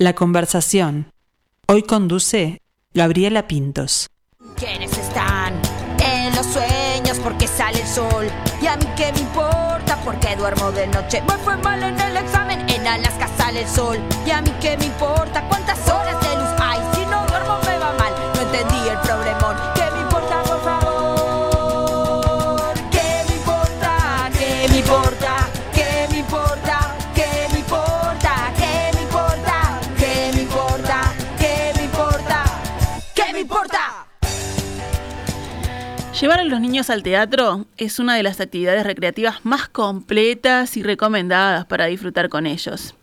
La 0.00 0.14
conversación. 0.14 1.12
Hoy 1.68 1.82
conduce 1.82 2.62
Gabriela 2.94 3.46
Pintos. 3.46 4.08
¿Quiénes 4.56 4.96
están 4.96 5.52
en 6.02 6.34
los 6.34 6.46
sueños? 6.46 7.18
Porque 7.22 7.46
sale 7.46 7.82
el 7.82 7.86
sol. 7.86 8.26
Y 8.62 8.66
a 8.66 8.78
mí 8.78 8.86
qué 8.96 9.12
me 9.12 9.20
importa 9.20 10.00
porque 10.02 10.34
duermo 10.36 10.72
de 10.72 10.86
noche. 10.86 11.20
Me 11.28 11.34
fue 11.44 11.54
mal 11.58 11.82
en 11.82 12.00
el 12.00 12.16
examen. 12.16 12.66
En 12.70 12.86
Alaska 12.86 13.28
sale 13.36 13.60
el 13.60 13.68
sol. 13.68 13.98
Y 14.24 14.30
a 14.30 14.40
mí 14.40 14.50
qué 14.58 14.78
me 14.78 14.86
importa 14.86 15.46
cuántas 15.50 15.86
horas 15.86 16.18
de 16.22 16.29
Llevar 36.20 36.40
a 36.40 36.44
los 36.44 36.60
niños 36.60 36.90
al 36.90 37.02
teatro 37.02 37.64
es 37.78 37.98
una 37.98 38.14
de 38.14 38.22
las 38.22 38.42
actividades 38.42 38.84
recreativas 38.84 39.36
más 39.42 39.70
completas 39.70 40.76
y 40.76 40.82
recomendadas 40.82 41.64
para 41.64 41.86
disfrutar 41.86 42.28
con 42.28 42.46
ellos. 42.46 42.94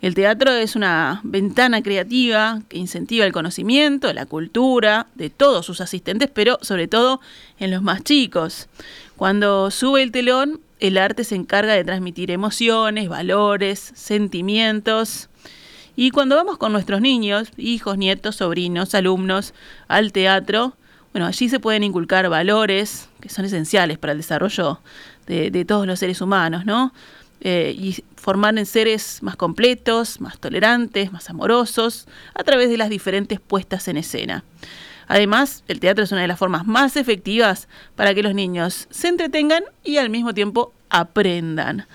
El 0.00 0.14
teatro 0.14 0.52
es 0.52 0.74
una 0.74 1.20
ventana 1.22 1.82
creativa 1.82 2.62
que 2.70 2.78
incentiva 2.78 3.26
el 3.26 3.32
conocimiento, 3.32 4.10
la 4.14 4.24
cultura 4.24 5.06
de 5.16 5.28
todos 5.28 5.66
sus 5.66 5.82
asistentes, 5.82 6.30
pero 6.32 6.58
sobre 6.62 6.88
todo 6.88 7.20
en 7.58 7.70
los 7.70 7.82
más 7.82 8.04
chicos. 8.04 8.70
Cuando 9.18 9.70
sube 9.70 10.02
el 10.02 10.10
telón, 10.10 10.58
el 10.80 10.96
arte 10.96 11.24
se 11.24 11.34
encarga 11.34 11.74
de 11.74 11.84
transmitir 11.84 12.30
emociones, 12.30 13.06
valores, 13.06 13.92
sentimientos. 13.94 15.28
Y 15.94 16.10
cuando 16.10 16.36
vamos 16.36 16.56
con 16.56 16.72
nuestros 16.72 17.02
niños, 17.02 17.48
hijos, 17.58 17.98
nietos, 17.98 18.36
sobrinos, 18.36 18.94
alumnos, 18.94 19.52
al 19.88 20.10
teatro, 20.10 20.74
bueno, 21.12 21.26
allí 21.26 21.48
se 21.48 21.60
pueden 21.60 21.84
inculcar 21.84 22.28
valores 22.28 23.08
que 23.20 23.28
son 23.28 23.44
esenciales 23.44 23.98
para 23.98 24.12
el 24.12 24.18
desarrollo 24.18 24.80
de, 25.26 25.64
todos 25.64 25.86
los 25.86 25.98
seres 25.98 26.20
humanos, 26.20 26.64
¿no? 26.66 26.92
Eh, 27.40 27.74
y 27.76 28.02
formar 28.16 28.56
en 28.56 28.66
seres 28.66 29.22
más 29.22 29.36
completos, 29.36 30.20
más 30.20 30.38
tolerantes, 30.38 31.12
más 31.12 31.28
amorosos, 31.28 32.06
a 32.34 32.44
través 32.44 32.70
de 32.70 32.76
las 32.76 32.88
diferentes 32.88 33.40
puestas 33.40 33.88
en 33.88 33.96
escena. 33.96 34.44
Además, 35.08 35.64
el 35.68 35.80
teatro 35.80 36.04
es 36.04 36.12
una 36.12 36.22
de 36.22 36.28
las 36.28 36.38
formas 36.38 36.66
más 36.66 36.96
efectivas 36.96 37.68
para 37.96 38.14
que 38.14 38.22
los 38.22 38.34
niños 38.34 38.86
se 38.90 39.08
entretengan 39.08 39.64
y 39.84 39.96
al 39.96 40.08
mismo 40.08 40.32
tiempo 40.32 40.72
aprendan. 40.88 41.86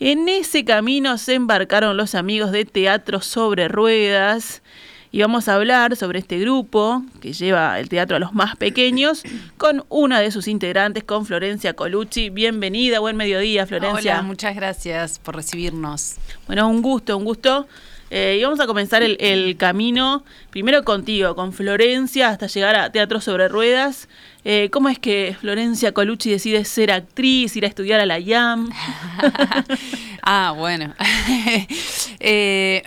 En 0.00 0.28
ese 0.28 0.64
camino 0.64 1.16
se 1.18 1.34
embarcaron 1.34 1.96
los 1.96 2.14
amigos 2.14 2.52
de 2.52 2.64
Teatro 2.64 3.20
sobre 3.20 3.68
Ruedas 3.68 4.62
y 5.10 5.20
vamos 5.22 5.48
a 5.48 5.54
hablar 5.54 5.96
sobre 5.96 6.18
este 6.18 6.38
grupo 6.38 7.02
que 7.20 7.32
lleva 7.32 7.78
el 7.78 7.88
teatro 7.88 8.16
a 8.16 8.20
los 8.20 8.34
más 8.34 8.56
pequeños 8.56 9.22
con 9.56 9.84
una 9.88 10.20
de 10.20 10.30
sus 10.30 10.48
integrantes, 10.48 11.04
con 11.04 11.24
Florencia 11.24 11.74
Colucci. 11.74 12.30
Bienvenida, 12.30 13.00
buen 13.00 13.16
mediodía, 13.16 13.66
Florencia. 13.66 14.14
Hola, 14.14 14.22
muchas 14.22 14.54
gracias 14.54 15.18
por 15.18 15.36
recibirnos. 15.36 16.16
Bueno, 16.46 16.68
un 16.68 16.82
gusto, 16.82 17.16
un 17.16 17.24
gusto. 17.24 17.66
Eh, 18.10 18.38
y 18.40 18.42
vamos 18.42 18.58
a 18.60 18.66
comenzar 18.66 19.02
el, 19.02 19.18
el, 19.20 19.58
camino 19.58 20.24
primero 20.50 20.82
contigo, 20.82 21.34
con 21.34 21.52
Florencia, 21.52 22.30
hasta 22.30 22.46
llegar 22.46 22.74
a 22.74 22.90
Teatro 22.90 23.20
sobre 23.20 23.48
Ruedas. 23.48 24.08
Eh, 24.44 24.70
¿Cómo 24.70 24.88
es 24.88 24.98
que 24.98 25.36
Florencia 25.38 25.92
Colucci 25.92 26.30
decide 26.30 26.64
ser 26.64 26.90
actriz, 26.90 27.54
ir 27.56 27.64
a 27.64 27.68
estudiar 27.68 28.00
a 28.00 28.06
la 28.06 28.18
IAM? 28.18 28.70
ah, 30.22 30.54
bueno. 30.56 30.94
eh, 32.20 32.82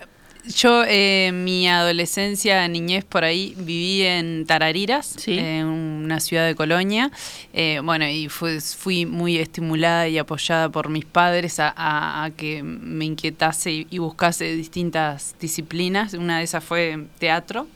yo, 0.47 0.83
eh, 0.87 1.31
mi 1.33 1.67
adolescencia, 1.67 2.67
niñez 2.67 3.05
por 3.05 3.23
ahí, 3.23 3.53
viví 3.57 4.03
en 4.03 4.45
Tarariras, 4.45 5.15
Sí. 5.17 5.37
en 5.37 5.65
una 5.67 6.19
ciudad 6.19 6.47
de 6.47 6.55
Colonia. 6.55 7.11
Eh, 7.53 7.79
bueno, 7.83 8.07
y 8.07 8.27
fui, 8.29 8.59
fui 8.59 9.05
muy 9.05 9.37
estimulada 9.37 10.07
y 10.07 10.17
apoyada 10.17 10.69
por 10.69 10.89
mis 10.89 11.05
padres 11.05 11.59
a, 11.59 11.73
a- 11.75 12.23
a 12.25 12.29
que 12.31 12.63
me 12.63 13.05
inquietase 13.05 13.71
y, 13.71 13.87
y 13.89 13.97
buscase 13.99 14.55
distintas 14.55 15.35
disciplinas. 15.39 16.13
Una 16.13 16.39
de 16.39 16.43
esas 16.43 16.63
fue 16.63 17.05
teatro. 17.19 17.67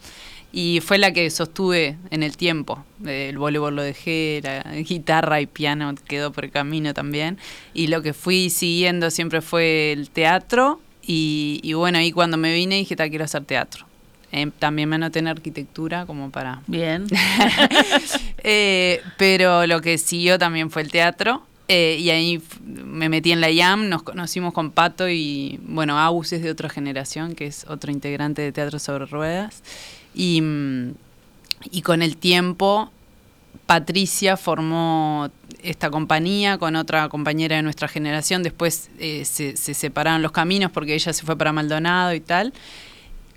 Y 0.58 0.80
fue 0.80 0.98
la 1.00 1.12
que 1.12 1.30
sostuve 1.32 1.98
en 2.12 2.24
el 2.24 2.38
tiempo. 2.38 2.82
El 3.06 3.38
voleibol 3.38 3.76
lo 3.76 3.82
dejé, 3.82 4.40
la 4.42 4.64
guitarra 4.84 5.42
y 5.42 5.48
piano 5.48 5.94
quedó 6.08 6.32
por 6.32 6.46
el 6.46 6.52
camino 6.52 6.94
también. 6.94 7.38
Y 7.74 7.88
lo 7.88 8.02
que 8.02 8.14
fui 8.14 8.50
siguiendo 8.50 9.12
siempre 9.12 9.42
fue 9.42 9.92
el 9.92 10.10
teatro. 10.10 10.80
Y, 11.08 11.60
y 11.64 11.74
bueno, 11.74 11.98
ahí 12.00 12.12
cuando 12.12 12.38
me 12.38 12.54
vine 12.54 12.76
dije, 12.76 12.96
"Ta, 12.96 13.08
quiero 13.10 13.26
hacer 13.26 13.44
teatro. 13.46 13.86
Eh, 14.32 14.50
también 14.60 14.90
me 14.90 14.96
anoté 14.96 15.20
en 15.20 15.28
arquitectura 15.28 16.06
como 16.06 16.30
para... 16.32 16.62
Bien. 16.68 17.08
Eh, 18.48 19.02
pero 19.18 19.66
lo 19.66 19.82
que 19.82 19.98
siguió 19.98 20.38
también 20.38 20.70
fue 20.70 20.84
el 20.84 20.92
teatro. 20.92 21.42
eh, 21.68 21.98
y 22.00 22.12
ahí 22.12 22.40
me 22.64 23.10
metí 23.10 23.32
en 23.32 23.42
la 23.42 23.50
IAM, 23.50 23.90
nos 23.90 24.04
conocimos 24.04 24.54
con 24.54 24.70
Pato 24.70 25.10
y, 25.10 25.60
bueno, 25.64 25.98
Agus 25.98 26.32
es 26.34 26.44
de 26.44 26.52
otra 26.52 26.70
generación, 26.70 27.34
que 27.34 27.48
es 27.48 27.66
otro 27.68 27.92
integrante 27.92 28.44
de 28.44 28.52
Teatro 28.52 28.78
sobre 28.78 29.06
Ruedas. 29.08 29.64
Y, 30.14 30.42
mm, 30.42 30.94
y 31.72 31.82
con 31.82 32.04
el 32.04 32.18
tiempo, 32.18 32.92
Patricia 33.66 34.38
formó 34.38 35.32
esta 35.70 35.90
compañía 35.90 36.58
con 36.58 36.76
otra 36.76 37.10
compañera 37.10 37.56
de 37.56 37.62
nuestra 37.62 37.88
generación. 37.88 38.44
Después 38.44 38.90
eh, 39.00 39.26
se, 39.26 39.58
se 39.58 39.74
separaron 39.74 40.22
los 40.22 40.32
caminos 40.32 40.72
porque 40.72 40.94
ella 40.96 41.14
se 41.14 41.26
fue 41.26 41.38
para 41.38 41.52
Maldonado 41.54 42.14
y 42.14 42.20
tal. 42.20 42.54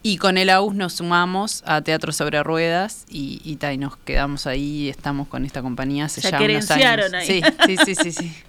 Y 0.03 0.16
con 0.19 0.39
el 0.39 0.49
AUS 0.49 0.75
nos 0.77 0.93
sumamos 0.94 1.62
a 1.66 1.83
Teatro 1.83 2.12
sobre 2.12 2.43
Ruedas 2.43 3.05
y, 3.11 3.41
y, 3.44 3.56
ta, 3.56 3.72
y 3.72 3.78
nos 3.78 3.97
quedamos 3.97 4.47
ahí 4.47 4.84
y 4.84 4.89
estamos 4.89 5.27
con 5.27 5.44
esta 5.44 5.61
compañía 5.61 6.05
hace 6.05 6.21
O 6.21 6.22
sea, 6.22 6.31
ya 6.31 6.39
unos 6.39 6.71
años. 6.71 7.12
ahí. 7.15 7.27
Sí, 7.27 7.43
sí, 7.66 7.77
sí, 7.84 7.94
sí, 7.94 8.12
sí. 8.12 8.33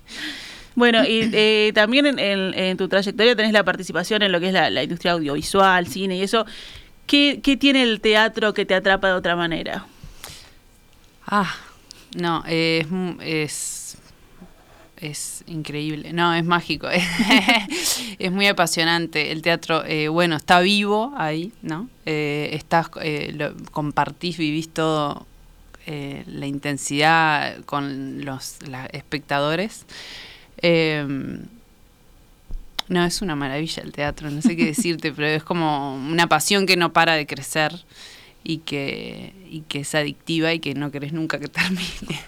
Bueno, 0.76 1.04
y 1.04 1.30
eh, 1.34 1.72
también 1.76 2.06
en, 2.06 2.20
en- 2.20 2.54
en 2.54 2.78
tu 2.78 2.88
trayectoria 2.88 3.36
tenés 3.36 3.52
la 3.52 3.66
participación 3.66 4.22
en 4.22 4.32
lo 4.32 4.40
que 4.40 4.48
es 4.48 4.54
la, 4.54 4.70
la 4.70 4.84
industria 4.84 5.12
audiovisual, 5.14 5.88
cine 5.88 6.16
y 6.16 6.22
eso. 6.22 6.46
¿Qué, 7.06 7.42
¿Qué 7.44 7.58
tiene 7.58 7.84
el 7.84 8.00
teatro 8.00 8.54
que 8.54 8.66
te 8.66 8.76
atrapa 8.76 9.08
de 9.08 9.14
otra 9.16 9.36
manera? 9.36 9.86
Ah, 11.28 11.54
no, 12.16 12.44
eh, 12.48 12.86
es, 13.22 13.98
es, 14.98 15.44
es 15.44 15.44
increíble. 15.48 16.12
No, 16.14 16.34
es 16.34 16.44
mágico. 16.44 16.88
es 18.20 18.32
muy 18.32 18.48
apasionante. 18.48 19.32
El 19.32 19.42
teatro, 19.42 19.84
eh, 19.86 20.08
bueno, 20.10 20.36
está 20.36 20.60
vivo 20.60 21.14
ahí, 21.18 21.52
¿no? 21.62 21.90
Eh, 22.06 22.50
estás, 22.54 22.88
eh, 23.02 23.34
lo- 23.36 23.56
compartís, 23.72 24.38
vivís 24.38 24.70
todo, 24.74 25.26
eh, 25.86 26.24
la 26.28 26.46
intensidad 26.48 27.64
con 27.66 28.26
los 28.26 28.58
la- 28.68 28.88
espectadores. 28.88 29.86
Eh, 30.62 31.06
no, 32.88 33.06
es 33.06 33.22
una 33.22 33.36
maravilla 33.36 33.84
el 33.84 33.92
teatro, 33.92 34.32
no 34.32 34.42
sé 34.42 34.56
qué 34.58 34.66
decirte, 34.76 35.12
pero 35.14 35.28
es 35.28 35.44
como 35.44 35.96
una 35.96 36.28
pasión 36.28 36.66
que 36.66 36.76
no 36.76 36.92
para 36.92 37.14
de 37.14 37.28
crecer 37.28 37.86
y 38.44 38.60
que, 38.60 39.34
y 39.50 39.62
que 39.68 39.82
es 39.82 39.94
adictiva 39.96 40.54
y 40.54 40.60
que 40.60 40.74
no 40.74 40.92
querés 40.92 41.12
nunca 41.14 41.40
que 41.40 41.48
termine. 41.50 42.20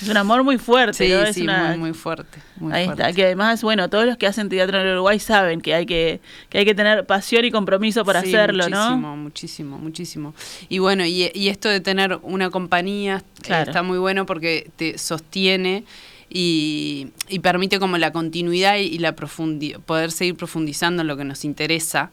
Es 0.00 0.08
un 0.08 0.16
amor 0.16 0.44
muy 0.44 0.56
fuerte, 0.56 1.06
sí, 1.06 1.12
¿no? 1.12 1.22
Es 1.22 1.34
sí, 1.34 1.42
una- 1.42 1.68
muy, 1.70 1.78
muy 1.78 1.92
fuerte. 1.92 2.38
muy 2.56 2.72
Ahí 2.72 2.84
fuerte. 2.86 3.02
está, 3.02 3.12
que 3.14 3.24
además, 3.24 3.62
bueno, 3.62 3.90
todos 3.90 4.06
los 4.06 4.16
que 4.16 4.26
hacen 4.26 4.48
teatro 4.48 4.80
en 4.80 4.86
Uruguay 4.92 5.18
saben 5.18 5.60
que 5.60 5.74
hay 5.74 5.84
que, 5.84 6.20
que 6.48 6.58
hay 6.58 6.64
que 6.64 6.74
tener 6.74 7.06
pasión 7.06 7.44
y 7.44 7.50
compromiso 7.50 8.04
para 8.04 8.22
Sí, 8.22 8.28
hacerlo, 8.34 8.64
muchísimo, 8.64 8.96
¿no? 9.00 9.16
Muchísimo, 9.16 9.78
muchísimo. 9.78 10.34
Y 10.68 10.78
bueno, 10.78 11.04
y, 11.04 11.30
y 11.34 11.48
esto 11.48 11.68
de 11.68 11.80
tener 11.80 12.18
una 12.22 12.50
compañía 12.50 13.16
eh, 13.18 13.42
Claro. 13.42 13.70
está 13.70 13.82
muy 13.82 13.98
bueno 13.98 14.26
porque 14.26 14.70
te 14.76 14.96
sostiene 14.96 15.84
y, 16.28 17.08
y 17.28 17.40
permite 17.40 17.78
como 17.80 17.98
la 17.98 18.12
continuidad 18.12 18.76
y, 18.76 18.82
y 18.82 18.98
la 18.98 19.16
profundi 19.16 19.74
poder 19.84 20.12
seguir 20.12 20.36
profundizando 20.36 21.02
en 21.02 21.08
lo 21.08 21.16
que 21.16 21.24
nos 21.24 21.44
interesa. 21.44 22.10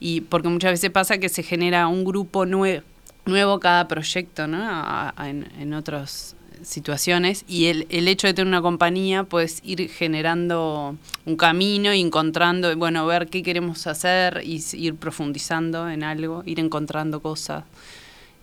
Y 0.00 0.20
porque 0.22 0.48
muchas 0.48 0.72
veces 0.72 0.90
pasa 0.90 1.18
que 1.18 1.28
se 1.28 1.42
genera 1.42 1.86
un 1.88 2.04
grupo 2.04 2.44
nue- 2.44 2.82
nuevo 3.24 3.58
cada 3.60 3.88
proyecto, 3.88 4.46
¿no? 4.46 4.58
A- 4.62 5.14
a- 5.16 5.28
en, 5.30 5.48
en 5.58 5.72
otras 5.74 6.34
situaciones 6.62 7.44
y 7.46 7.66
el, 7.66 7.86
el 7.90 8.08
hecho 8.08 8.26
de 8.26 8.34
tener 8.34 8.48
una 8.48 8.62
compañía 8.62 9.24
puedes 9.24 9.60
ir 9.62 9.88
generando 9.90 10.96
un 11.26 11.36
camino 11.36 11.92
y 11.92 12.00
encontrando, 12.00 12.74
bueno, 12.76 13.06
ver 13.06 13.28
qué 13.28 13.42
queremos 13.42 13.86
hacer 13.86 14.40
y 14.44 14.62
ir 14.74 14.94
profundizando 14.96 15.88
en 15.90 16.02
algo, 16.02 16.42
ir 16.46 16.58
encontrando 16.58 17.20
cosas, 17.20 17.64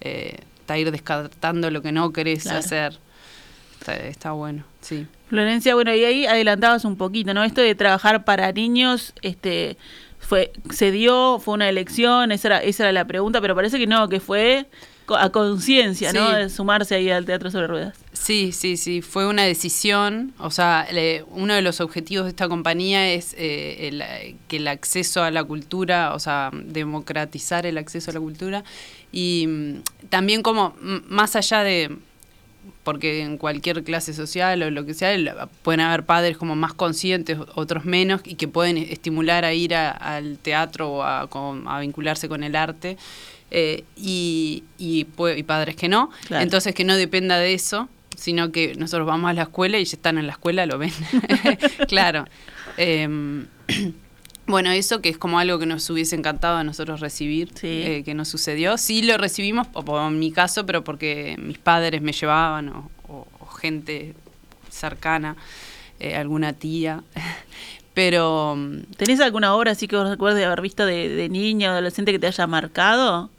eh, 0.02 0.38
ir 0.78 0.92
descartando 0.92 1.70
lo 1.72 1.82
que 1.82 1.92
no 1.92 2.14
querés 2.14 2.44
Claro. 2.44 2.60
hacer. 2.60 2.98
Está, 3.80 3.96
está 3.98 4.32
bueno, 4.32 4.64
sí. 4.82 5.06
Florencia, 5.28 5.74
bueno, 5.76 5.94
y 5.94 6.06
ahí 6.06 6.26
adelantabas 6.26 6.86
un 6.86 6.96
poquito, 6.96 7.34
¿no? 7.34 7.44
Esto 7.44 7.62
de 7.62 7.74
trabajar 7.76 8.24
para 8.24 8.52
niños, 8.52 9.14
este, 9.24 9.76
fue, 10.28 10.52
se 10.72 10.92
dio, 10.92 11.40
fue 11.40 11.54
una 11.54 11.70
elección, 11.70 12.32
esa 12.32 12.48
era, 12.48 12.64
esa 12.64 12.84
era 12.84 12.92
la 12.92 13.06
pregunta, 13.06 13.42
pero 13.42 13.56
parece 13.56 13.78
que 13.78 13.88
no, 13.88 14.10
que 14.10 14.20
fue 14.20 14.66
a 15.18 15.30
conciencia, 15.32 16.14
¿no? 16.14 16.32
De 16.32 16.50
sumarse 16.50 16.96
ahí 16.96 17.10
al 17.12 17.26
teatro 17.26 17.52
sobre 17.52 17.68
ruedas. 17.68 17.98
Sí, 18.14 18.54
sí, 18.54 18.78
sí, 18.78 19.02
fue 19.02 19.28
una 19.28 19.44
decisión, 19.44 20.34
o 20.40 20.50
sea, 20.50 20.88
le- 20.94 21.24
uno 21.32 21.54
de 21.54 21.62
los 21.62 21.82
objetivos 21.82 22.24
de 22.26 22.30
esta 22.30 22.48
compañía 22.48 23.12
es 23.12 23.36
eh, 23.38 23.90
el- 23.90 24.38
que 24.48 24.58
el 24.58 24.68
acceso 24.70 25.22
a 25.22 25.30
la 25.30 25.44
cultura, 25.44 26.14
o 26.16 26.20
sea, 26.20 26.52
democratizar 26.54 27.66
el 27.66 27.78
acceso 27.78 28.12
a 28.12 28.14
la 28.14 28.20
cultura 28.22 28.64
y 29.12 29.46
mm, 29.48 29.74
también 30.10 30.42
como 30.42 30.74
más 30.80 31.36
allá 31.36 31.64
de, 31.64 31.98
porque 32.84 33.22
en 33.22 33.38
cualquier 33.38 33.84
clase 33.84 34.14
social 34.14 34.62
o 34.64 34.70
lo 34.72 34.86
que 34.86 34.94
sea, 34.94 35.16
pueden 35.62 35.80
haber 35.82 36.06
padres 36.06 36.38
como 36.38 36.56
más 36.56 36.74
conscientes, 36.74 37.38
otros 37.56 37.86
menos, 37.86 38.22
y 38.26 38.36
que 38.36 38.48
pueden 38.48 38.78
estimular 38.78 39.46
a 39.46 39.54
ir 39.54 39.74
a- 39.76 39.92
al 39.92 40.38
teatro 40.38 40.92
o 40.92 41.04
a, 41.04 41.28
vincularse 41.82 42.28
con 42.30 42.44
el 42.44 42.56
arte, 42.56 42.98
eh, 43.52 43.84
y, 43.96 44.64
y, 44.78 45.06
pue- 45.06 45.38
y 45.38 45.44
padres 45.44 45.76
que 45.76 45.88
no. 45.88 46.10
Claro. 46.28 46.44
Entonces 46.44 46.74
que 46.74 46.84
no 46.84 46.96
dependa 46.96 47.38
de 47.38 47.54
eso, 47.54 47.88
sino 48.18 48.52
que 48.52 48.76
nosotros 48.76 49.08
vamos 49.08 49.30
a 49.30 49.34
la 49.34 49.44
escuela 49.44 49.78
y 49.80 49.86
ya 49.86 49.96
están 49.96 50.18
en 50.18 50.26
la 50.28 50.34
escuela, 50.34 50.66
lo 50.66 50.78
ven. 50.78 50.92
claro. 51.88 52.26
Em, 52.78 53.46
bueno, 54.48 54.72
eso 54.72 55.02
que 55.02 55.10
es 55.10 55.18
como 55.18 55.40
algo 55.40 55.58
que 55.60 55.66
nos 55.66 55.90
hubiese 55.90 56.16
encantado 56.16 56.58
a 56.58 56.64
nosotros 56.64 57.00
recibir, 57.00 57.50
Sí. 57.56 57.68
eh, 57.68 58.02
que 58.04 58.14
nos 58.14 58.28
sucedió. 58.28 58.78
Sí 58.78 59.02
lo 59.02 59.18
recibimos, 59.18 59.68
o, 59.74 59.80
o 59.82 60.08
en 60.08 60.20
mi 60.20 60.32
caso, 60.32 60.66
pero 60.66 60.84
porque 60.84 61.36
mis 61.40 61.58
padres 61.58 62.02
me 62.02 62.12
llevaban 62.12 62.70
o, 62.70 62.90
o- 63.08 63.28
o 63.40 63.46
gente 63.48 64.14
cercana, 64.70 65.36
eh, 66.00 66.16
alguna 66.16 66.54
tía. 66.54 67.04
Pero 67.94 68.56
mm, 68.58 68.94
¿Tenés 68.98 69.20
alguna 69.20 69.54
obra 69.56 69.72
así 69.74 69.88
que 69.88 69.96
vos 69.96 70.10
recuerdes 70.10 70.44
haber 70.44 70.62
visto 70.62 70.84
de, 70.84 71.10
de 71.10 71.30
niño 71.30 71.70
o 71.70 71.72
adolescente 71.74 72.12
que 72.12 72.18
te 72.18 72.26
haya 72.26 72.48
marcado? 72.48 73.30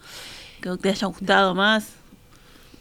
Que 0.60 0.76
te 0.76 0.90
haya 0.90 1.08
gustado 1.08 1.56
más. 1.56 1.88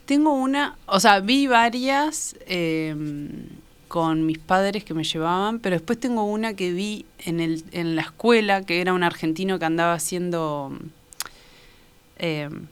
tengo 0.06 0.34
una, 0.34 0.76
o 0.86 1.00
sea, 1.00 1.20
vi 1.20 1.48
varias 1.48 2.36
em, 2.46 3.48
con 3.94 4.26
mis 4.26 4.40
padres 4.40 4.84
que 4.84 4.96
me 4.96 5.04
llevaban, 5.04 5.60
pero 5.60 5.76
después 5.76 6.00
tengo 6.00 6.24
una 6.24 6.56
que 6.56 6.72
vi 6.72 7.06
en, 7.20 7.40
el, 7.40 7.64
en 7.74 7.96
la 7.96 8.02
escuela, 8.02 8.64
que 8.64 8.82
era 8.82 8.92
un 8.92 9.04
argentino 9.04 9.60
que 9.60 9.66
andaba 9.66 9.94
haciendo... 9.94 10.76
em, 12.18 12.66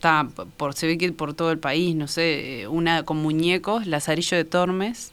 ta, 0.00 0.28
por, 0.56 0.74
se 0.74 0.88
ve 0.88 0.98
que 0.98 1.12
por 1.12 1.34
todo 1.34 1.52
el 1.52 1.60
país, 1.60 1.94
no 1.94 2.08
sé, 2.08 2.62
eh, 2.62 2.66
una 2.66 3.04
con 3.04 3.18
muñecos, 3.18 3.86
Lazarillo 3.86 4.36
de 4.36 4.44
Tormes, 4.44 5.12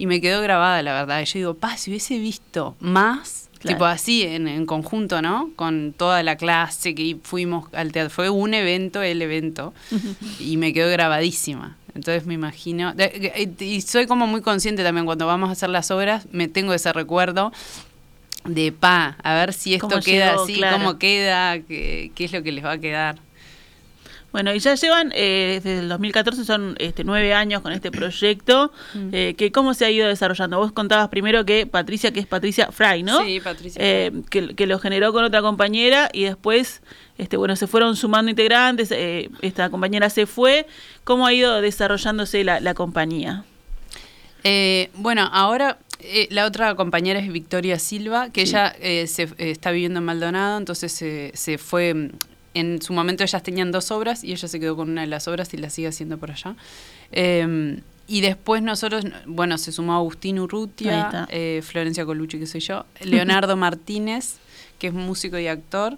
y 0.00 0.06
me 0.06 0.18
quedó 0.22 0.40
grabada, 0.40 0.80
la 0.82 0.94
verdad. 0.94 1.20
Y 1.20 1.26
yo 1.26 1.38
digo, 1.38 1.54
pa, 1.54 1.76
si 1.76 1.90
hubiese 1.90 2.18
visto 2.18 2.74
más, 2.80 3.50
Claro. 3.58 3.76
tipo 3.76 3.84
así, 3.84 4.22
en, 4.22 4.48
en 4.48 4.64
conjunto, 4.64 5.20
¿no? 5.20 5.50
Con 5.56 5.92
toda 5.94 6.22
la 6.22 6.36
clase 6.36 6.94
que 6.94 7.18
fuimos 7.22 7.68
al 7.74 7.92
teatro. 7.92 8.08
Fue 8.08 8.30
un 8.30 8.54
evento, 8.54 9.02
el 9.02 9.20
evento, 9.20 9.74
y 10.40 10.56
me 10.56 10.72
quedó 10.72 10.88
grabadísima. 10.90 11.76
Entonces 11.94 12.24
me 12.24 12.32
imagino, 12.32 12.94
y 13.58 13.80
soy 13.82 14.06
como 14.06 14.26
muy 14.26 14.40
consciente 14.40 14.82
también 14.82 15.04
cuando 15.04 15.26
vamos 15.26 15.50
a 15.50 15.52
hacer 15.52 15.68
las 15.68 15.90
obras, 15.90 16.26
me 16.32 16.48
tengo 16.48 16.72
ese 16.72 16.90
recuerdo 16.94 17.52
de 18.46 18.72
pa, 18.72 19.18
a 19.22 19.34
ver 19.34 19.52
si 19.52 19.74
esto 19.74 20.00
queda 20.00 20.30
llegó, 20.30 20.44
así, 20.44 20.54
claro. 20.54 20.78
cómo 20.78 20.98
queda, 20.98 21.58
qué, 21.60 22.10
qué 22.14 22.24
es 22.24 22.32
lo 22.32 22.42
que 22.42 22.52
les 22.52 22.64
va 22.64 22.72
a 22.72 22.78
quedar. 22.78 23.18
Bueno, 24.32 24.54
y 24.54 24.58
ya 24.60 24.74
llevan, 24.76 25.12
eh, 25.14 25.60
desde 25.62 25.80
el 25.80 25.88
2014 25.88 26.44
son 26.44 26.76
este, 26.78 27.02
nueve 27.04 27.34
años 27.34 27.62
con 27.62 27.72
este 27.72 27.90
proyecto. 27.90 28.72
Mm. 28.94 29.08
eh, 29.12 29.34
que 29.36 29.50
¿Cómo 29.52 29.74
se 29.74 29.84
ha 29.84 29.90
ido 29.90 30.06
desarrollando? 30.08 30.58
Vos 30.58 30.72
contabas 30.72 31.08
primero 31.08 31.44
que 31.44 31.66
Patricia, 31.66 32.12
que 32.12 32.20
es 32.20 32.26
Patricia 32.26 32.70
Fry, 32.70 33.02
¿no? 33.02 33.24
Sí, 33.24 33.40
Patricia. 33.40 33.80
Eh, 33.84 34.12
que, 34.30 34.54
que 34.54 34.66
lo 34.66 34.78
generó 34.78 35.12
con 35.12 35.24
otra 35.24 35.42
compañera 35.42 36.08
y 36.12 36.24
después, 36.24 36.82
este, 37.18 37.36
bueno, 37.36 37.56
se 37.56 37.66
fueron 37.66 37.96
sumando 37.96 38.30
integrantes, 38.30 38.90
eh, 38.92 39.30
esta 39.42 39.68
compañera 39.70 40.08
se 40.10 40.26
fue. 40.26 40.66
¿Cómo 41.04 41.26
ha 41.26 41.32
ido 41.32 41.60
desarrollándose 41.60 42.44
la, 42.44 42.60
la 42.60 42.74
compañía? 42.74 43.44
Bueno, 44.94 45.28
ahora 45.32 45.78
eh, 45.98 46.28
la 46.30 46.46
otra 46.46 46.74
compañera 46.76 47.18
es 47.20 47.30
Victoria 47.30 47.78
Silva, 47.78 48.30
que 48.30 48.42
ella 48.42 48.74
eh, 48.80 49.06
se, 49.06 49.24
eh, 49.24 49.50
está 49.50 49.70
viviendo 49.70 49.98
en 49.98 50.04
Maldonado, 50.06 50.56
entonces 50.58 50.92
se- 50.92 51.32
se 51.34 51.58
fue. 51.58 52.10
En 52.54 52.82
su 52.82 52.92
momento 52.92 53.22
ellas 53.22 53.42
tenían 53.42 53.70
dos 53.70 53.90
obras 53.90 54.24
y 54.24 54.32
ella 54.32 54.48
se 54.48 54.58
quedó 54.58 54.76
con 54.76 54.90
una 54.90 55.02
de 55.02 55.06
las 55.06 55.28
obras 55.28 55.54
y 55.54 55.56
la 55.56 55.70
sigue 55.70 55.88
haciendo 55.88 56.18
por 56.18 56.30
allá. 56.30 56.56
Eh, 57.12 57.80
y 58.10 58.22
después 58.22 58.60
nosotros, 58.60 59.04
bueno, 59.24 59.56
se 59.56 59.70
sumó 59.70 59.94
Agustín 59.94 60.40
Urrutia, 60.40 61.28
eh, 61.30 61.62
Florencia 61.62 62.04
Colucci, 62.04 62.40
que 62.40 62.46
soy 62.46 62.60
yo, 62.60 62.84
Leonardo 63.02 63.56
Martínez, 63.56 64.38
que 64.80 64.88
es 64.88 64.92
músico 64.92 65.38
y 65.38 65.46
actor, 65.46 65.96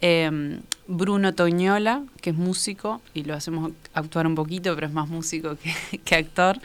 eh, 0.00 0.60
Bruno 0.88 1.32
Toñola, 1.34 2.02
que 2.20 2.30
es 2.30 2.36
músico, 2.36 3.00
y 3.14 3.22
lo 3.24 3.34
hacemos 3.34 3.72
actuar 3.94 4.26
un 4.26 4.34
poquito, 4.34 4.74
pero 4.74 4.86
es 4.88 4.92
más 4.92 5.08
músico 5.08 5.56
que, 5.56 5.98
que 6.04 6.14
actor. 6.16 6.58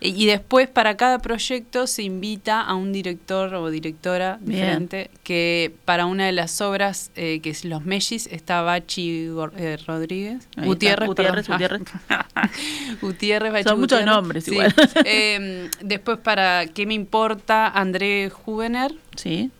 Y, 0.00 0.10
y 0.22 0.26
después 0.26 0.68
para 0.68 0.96
cada 0.96 1.18
proyecto 1.18 1.86
se 1.86 2.02
invita 2.02 2.60
a 2.60 2.74
un 2.74 2.92
director 2.92 3.54
o 3.54 3.70
directora 3.70 4.38
Bien. 4.40 4.60
diferente, 4.60 5.10
que 5.22 5.74
para 5.84 6.06
una 6.06 6.26
de 6.26 6.32
las 6.32 6.60
obras, 6.60 7.10
eh, 7.16 7.40
que 7.42 7.50
es 7.50 7.64
Los 7.64 7.84
Mellis, 7.84 8.26
está 8.28 8.62
Bachi 8.62 9.28
eh, 9.56 9.78
Rodríguez, 9.86 10.46
Ahí 10.56 10.62
está, 10.62 10.66
Gutiérrez, 10.66 11.08
Gutiérrez. 11.08 11.48
Gutiérrez. 11.48 11.82
Gutiérrez, 13.00 13.52
Bachi 13.52 13.68
Son 13.68 13.80
muchos 13.80 13.98
Gutiérrez. 14.00 14.06
nombres 14.14 14.44
Sí. 14.44 14.52
igual. 14.52 14.74
Eh, 15.04 15.70
después 15.80 16.18
para 16.18 16.66
¿Qué 16.66 16.86
me 16.86 16.94
importa? 16.94 17.68
André 17.68 18.30
Juvener. 18.30 18.94
Sí. 19.16 19.50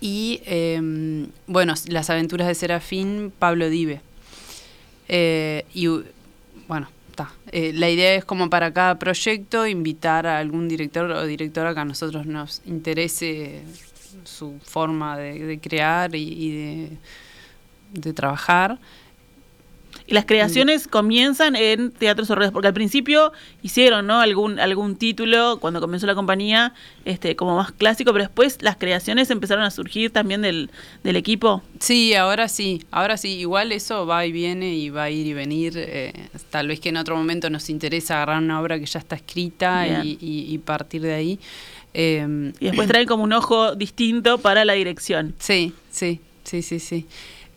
Y 0.00 0.40
eh, 0.46 1.26
bueno, 1.46 1.74
Las 1.88 2.10
aventuras 2.10 2.46
de 2.46 2.54
Serafín, 2.54 3.32
Pablo 3.36 3.68
Dive. 3.68 4.00
Eh, 5.08 5.64
y 5.74 5.88
bueno, 6.68 6.88
está. 7.10 7.32
Eh, 7.50 7.72
la 7.74 7.90
idea 7.90 8.14
es 8.14 8.24
como 8.24 8.50
para 8.50 8.72
cada 8.72 8.98
proyecto 8.98 9.66
invitar 9.66 10.26
a 10.26 10.38
algún 10.38 10.68
director 10.68 11.10
o 11.10 11.24
directora 11.24 11.74
que 11.74 11.80
a 11.80 11.84
nosotros 11.84 12.26
nos 12.26 12.62
interese 12.66 13.62
su 14.24 14.58
forma 14.62 15.16
de, 15.16 15.58
crear 15.60 16.14
y, 16.14 16.90
de 17.92 18.12
trabajar. 18.12 18.78
Y 20.10 20.14
las 20.14 20.24
creaciones 20.24 20.88
comienzan 20.88 21.54
en 21.54 21.90
Teatro 21.92 22.24
Sorredas, 22.24 22.50
porque 22.50 22.66
al 22.68 22.72
principio 22.72 23.30
hicieron 23.62 24.06
¿no? 24.06 24.20
algún, 24.20 24.58
algún 24.58 24.96
título 24.96 25.58
cuando 25.60 25.80
comenzó 25.82 26.06
la 26.06 26.14
compañía 26.14 26.72
este, 27.04 27.36
como 27.36 27.56
más 27.56 27.72
clásico, 27.72 28.10
pero 28.14 28.24
después 28.24 28.56
las 28.62 28.76
creaciones 28.78 29.30
empezaron 29.30 29.64
a 29.64 29.70
surgir 29.70 30.10
también 30.10 30.40
del, 30.40 30.70
del 31.04 31.16
equipo. 31.16 31.62
Sí, 31.78 32.14
ahora 32.14 32.48
sí, 32.48 32.82
ahora 32.90 33.18
sí, 33.18 33.34
igual 33.38 33.70
eso 33.70 34.06
va 34.06 34.24
y 34.24 34.32
viene 34.32 34.74
y 34.74 34.88
va 34.88 35.02
a 35.04 35.10
ir 35.10 35.26
y 35.26 35.34
venir. 35.34 35.74
eh, 35.76 36.14
tal 36.48 36.68
vez 36.68 36.80
que 36.80 36.88
en 36.88 36.96
otro 36.96 37.14
momento 37.14 37.50
nos 37.50 37.68
interesa 37.68 38.14
agarrar 38.16 38.42
una 38.42 38.62
obra 38.62 38.78
que 38.80 38.86
ya 38.86 39.00
está 39.00 39.14
escrita 39.16 39.86
y, 40.04 40.16
y- 40.22 40.54
y 40.54 40.56
partir 40.58 41.02
de 41.02 41.12
ahí. 41.12 41.38
Eh, 41.92 42.52
Y 42.60 42.64
después 42.64 42.88
traen 42.88 43.06
como 43.06 43.24
un 43.24 43.32
ojo 43.34 43.74
distinto 43.74 44.38
para 44.38 44.64
la 44.64 44.72
dirección. 44.72 45.34
sí, 45.38 45.74
sí, 45.90 46.20
sí, 46.44 46.62
sí, 46.62 46.80
sí. 46.80 47.06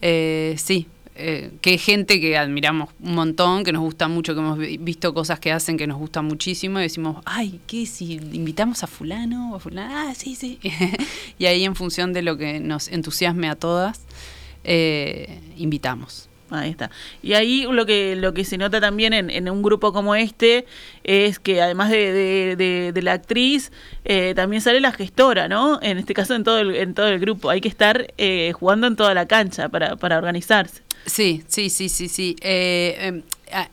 Eh, 0.02 0.56
sí, 0.58 0.88
eh, 1.16 1.52
que 1.62 1.72
hay 1.72 1.78
gente 1.78 2.20
que 2.22 2.38
admiramos 2.38 2.90
un 3.02 3.16
montón, 3.16 3.64
que 3.64 3.72
nos 3.72 3.82
gusta 3.82 4.08
mucho, 4.08 4.34
que 4.34 4.40
hemos 4.40 4.58
vi- 4.58 4.78
visto 4.78 5.14
cosas 5.14 5.40
que 5.40 5.52
hacen 5.52 5.78
que 5.78 5.86
nos 5.88 5.98
gustan 5.98 6.26
muchísimo 6.26 6.80
y 6.80 6.84
decimos, 6.84 7.22
ay, 7.26 7.60
¿qué 7.68 7.86
si 7.86 8.14
invitamos 8.14 8.84
a 8.84 8.88
fulano 8.88 9.52
o 9.52 9.56
a 9.56 9.60
fulana? 9.60 10.10
Ah, 10.10 10.14
sí, 10.16 10.36
sí. 10.36 10.60
y 11.40 11.46
ahí 11.46 11.64
en 11.66 11.76
función 11.76 12.14
de 12.14 12.22
lo 12.22 12.38
que 12.38 12.60
nos 12.60 12.88
entusiasme 12.88 13.50
a 13.50 13.56
todas, 13.56 14.02
eh, 14.64 15.40
invitamos. 15.58 16.28
Ahí 16.54 16.70
está. 16.70 16.92
Y 17.24 17.32
ahí 17.34 17.66
lo 17.70 17.86
que, 17.86 18.18
lo 18.18 18.34
que 18.34 18.44
se 18.44 18.58
nota 18.58 18.82
también 18.82 19.14
en, 19.14 19.30
en 19.30 19.50
un 19.50 19.62
grupo 19.62 19.94
como 19.94 20.16
este 20.16 20.66
es 21.06 21.40
que 21.40 21.62
además 21.62 21.90
de, 21.90 22.12
de- 22.12 22.56
de- 22.58 22.92
de 22.92 23.02
la 23.02 23.14
actriz, 23.14 23.72
eh, 24.04 24.34
también 24.36 24.62
sale 24.62 24.82
la 24.82 24.92
gestora, 24.92 25.48
¿no? 25.48 25.80
En 25.82 25.98
este 25.98 26.14
caso 26.14 26.36
en 26.36 26.44
todo 26.44 26.60
el, 26.60 26.76
en 26.76 26.94
todo 26.94 27.08
el 27.08 27.20
grupo. 27.20 27.50
Hay 27.50 27.62
que 27.62 27.70
estar 27.70 28.14
eh, 28.18 28.52
jugando 28.54 28.88
en 28.88 28.98
toda 28.98 29.14
la 29.14 29.28
cancha 29.28 29.70
para, 29.70 29.96
para 29.96 30.18
organizarse. 30.18 30.82
Sí, 31.06 31.44
sí, 31.48 31.70
sí, 31.70 31.90
sí, 31.90 32.08
sí. 32.08 32.36
Eh, 32.42 32.96
eh, 33.00 33.24
ah, 33.52 33.70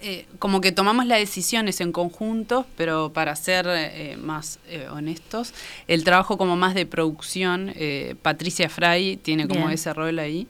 eh, 0.00 0.26
como 0.38 0.60
que 0.60 0.72
tomamos 0.72 1.06
las 1.06 1.18
decisiones 1.18 1.80
en 1.80 1.92
conjunto, 1.92 2.66
pero 2.76 3.12
para 3.12 3.34
ser 3.36 3.66
eh, 3.68 4.16
más 4.20 4.58
eh, 4.68 4.86
honestos, 4.90 5.54
el 5.88 6.04
trabajo 6.04 6.36
como 6.36 6.56
más 6.56 6.74
de 6.74 6.84
producción, 6.84 7.72
eh, 7.74 8.14
Patricia 8.20 8.68
Fray 8.68 9.16
tiene 9.16 9.46
como 9.48 9.60
Bien. 9.60 9.72
ese 9.72 9.94
rol 9.94 10.18
ahí. 10.18 10.46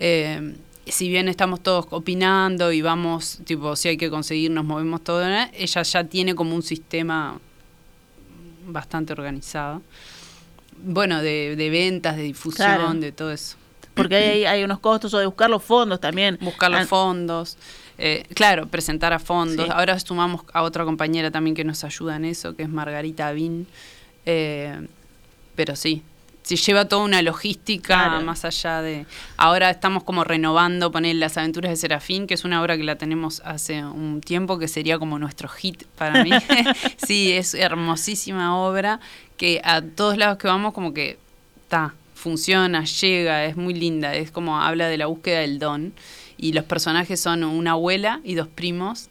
Eh, 0.00 0.54
si 0.86 1.08
bien 1.08 1.28
estamos 1.28 1.62
todos 1.62 1.86
opinando 1.90 2.70
y 2.70 2.82
vamos, 2.82 3.38
tipo, 3.44 3.74
si 3.74 3.88
hay 3.88 3.96
que 3.96 4.10
conseguir, 4.10 4.50
nos 4.50 4.64
movemos 4.66 5.02
todo, 5.02 5.26
¿no? 5.26 5.48
ella 5.54 5.82
ya 5.82 6.04
tiene 6.04 6.34
como 6.34 6.54
un 6.54 6.62
sistema 6.62 7.40
bastante 8.66 9.12
organizado. 9.12 9.82
Bueno, 10.76 11.22
de, 11.22 11.56
de 11.56 11.70
ventas, 11.70 12.16
de 12.16 12.22
difusión, 12.24 12.66
Claro. 12.66 12.94
de 12.94 13.12
todo 13.12 13.32
eso. 13.32 13.56
Porque 13.94 14.16
hay, 14.16 14.44
hay 14.44 14.64
unos 14.64 14.80
costos 14.80 15.14
o 15.14 15.18
de 15.18 15.26
buscar 15.26 15.48
los 15.48 15.62
fondos 15.62 16.00
también. 16.00 16.38
buscar 16.40 16.70
los 16.70 16.88
fondos. 16.88 17.56
Eh, 17.96 18.24
claro, 18.34 18.66
presentar 18.66 19.12
a 19.12 19.18
fondos. 19.18 19.66
Sí. 19.66 19.72
Ahora 19.72 19.98
sumamos 20.00 20.42
a 20.52 20.62
otra 20.62 20.84
compañera 20.84 21.30
también 21.30 21.54
que 21.54 21.64
nos 21.64 21.84
ayuda 21.84 22.16
en 22.16 22.24
eso, 22.24 22.56
que 22.56 22.64
es 22.64 22.68
Margarita 22.68 23.30
Bin. 23.32 23.66
Eh, 24.26 24.86
pero 25.54 25.76
sí, 25.76 26.02
se 26.44 26.56
lleva 26.56 26.86
toda 26.86 27.04
una 27.04 27.22
logística 27.22 27.94
Claro. 27.94 28.20
más 28.22 28.44
allá 28.44 28.82
de... 28.82 29.06
Ahora 29.36 29.70
estamos 29.70 30.04
como 30.04 30.24
renovando, 30.24 30.92
poner 30.92 31.16
Las 31.16 31.38
aventuras 31.38 31.70
de 31.70 31.76
Serafín, 31.76 32.26
que 32.26 32.34
es 32.34 32.44
una 32.44 32.60
obra 32.60 32.76
que 32.76 32.84
la 32.84 32.96
tenemos 32.96 33.40
hace 33.44 33.82
un 33.84 34.20
tiempo, 34.20 34.58
que 34.58 34.68
sería 34.68 34.98
como 34.98 35.18
nuestro 35.18 35.48
hit 35.48 35.84
para 35.96 36.22
mí. 36.22 36.30
sí, 37.06 37.32
es 37.32 37.54
hermosísima 37.54 38.58
obra, 38.58 39.00
que 39.36 39.60
a 39.64 39.80
todos 39.80 40.18
lados 40.18 40.36
que 40.38 40.46
vamos 40.46 40.74
como 40.74 40.92
que 40.92 41.18
está, 41.62 41.94
funciona, 42.14 42.84
llega, 42.84 43.44
es 43.44 43.56
muy 43.56 43.74
linda, 43.74 44.14
es 44.14 44.30
como 44.30 44.60
habla 44.60 44.88
de 44.88 44.96
la 44.96 45.06
búsqueda 45.06 45.40
del 45.40 45.58
don. 45.58 45.92
Y 46.36 46.52
los 46.52 46.64
personajes 46.64 47.20
son 47.20 47.44
una 47.44 47.72
abuela 47.72 48.20
y 48.24 48.34
dos 48.34 48.48
primos, 48.48 49.08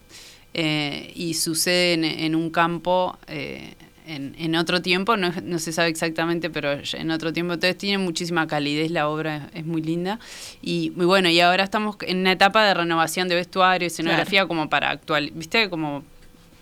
eh, 0.53 1.11
y 1.15 1.35
sucede 1.35 1.93
en, 1.93 2.03
en 2.03 2.35
un 2.35 2.49
campo... 2.49 3.17
eh, 3.27 3.75
en, 4.05 4.35
en 4.37 4.55
otro 4.55 4.81
tiempo, 4.81 5.15
no, 5.15 5.31
no 5.43 5.59
se 5.59 5.71
sabe 5.71 5.87
exactamente, 5.87 6.49
pero 6.49 6.77
en 6.93 7.11
otro 7.11 7.31
tiempo. 7.31 7.53
Entonces 7.53 7.77
tiene 7.77 7.97
muchísima 7.97 8.47
calidez 8.47 8.91
la 8.91 9.07
obra, 9.07 9.49
es, 9.53 9.61
es 9.61 9.65
muy 9.65 9.81
linda. 9.81 10.19
Y 10.61 10.91
muy 10.97 11.05
bueno, 11.05 11.29
y 11.29 11.39
ahora 11.39 11.63
estamos 11.63 11.95
en 12.01 12.19
una 12.19 12.33
etapa 12.33 12.65
de 12.65 12.73
renovación 12.73 13.29
de 13.29 13.35
vestuario, 13.35 13.87
escenografía, 13.87 14.45
como 14.45 14.69
para 14.69 14.89
actual, 14.89 15.31
¿viste? 15.33 15.69
Como 15.69 16.03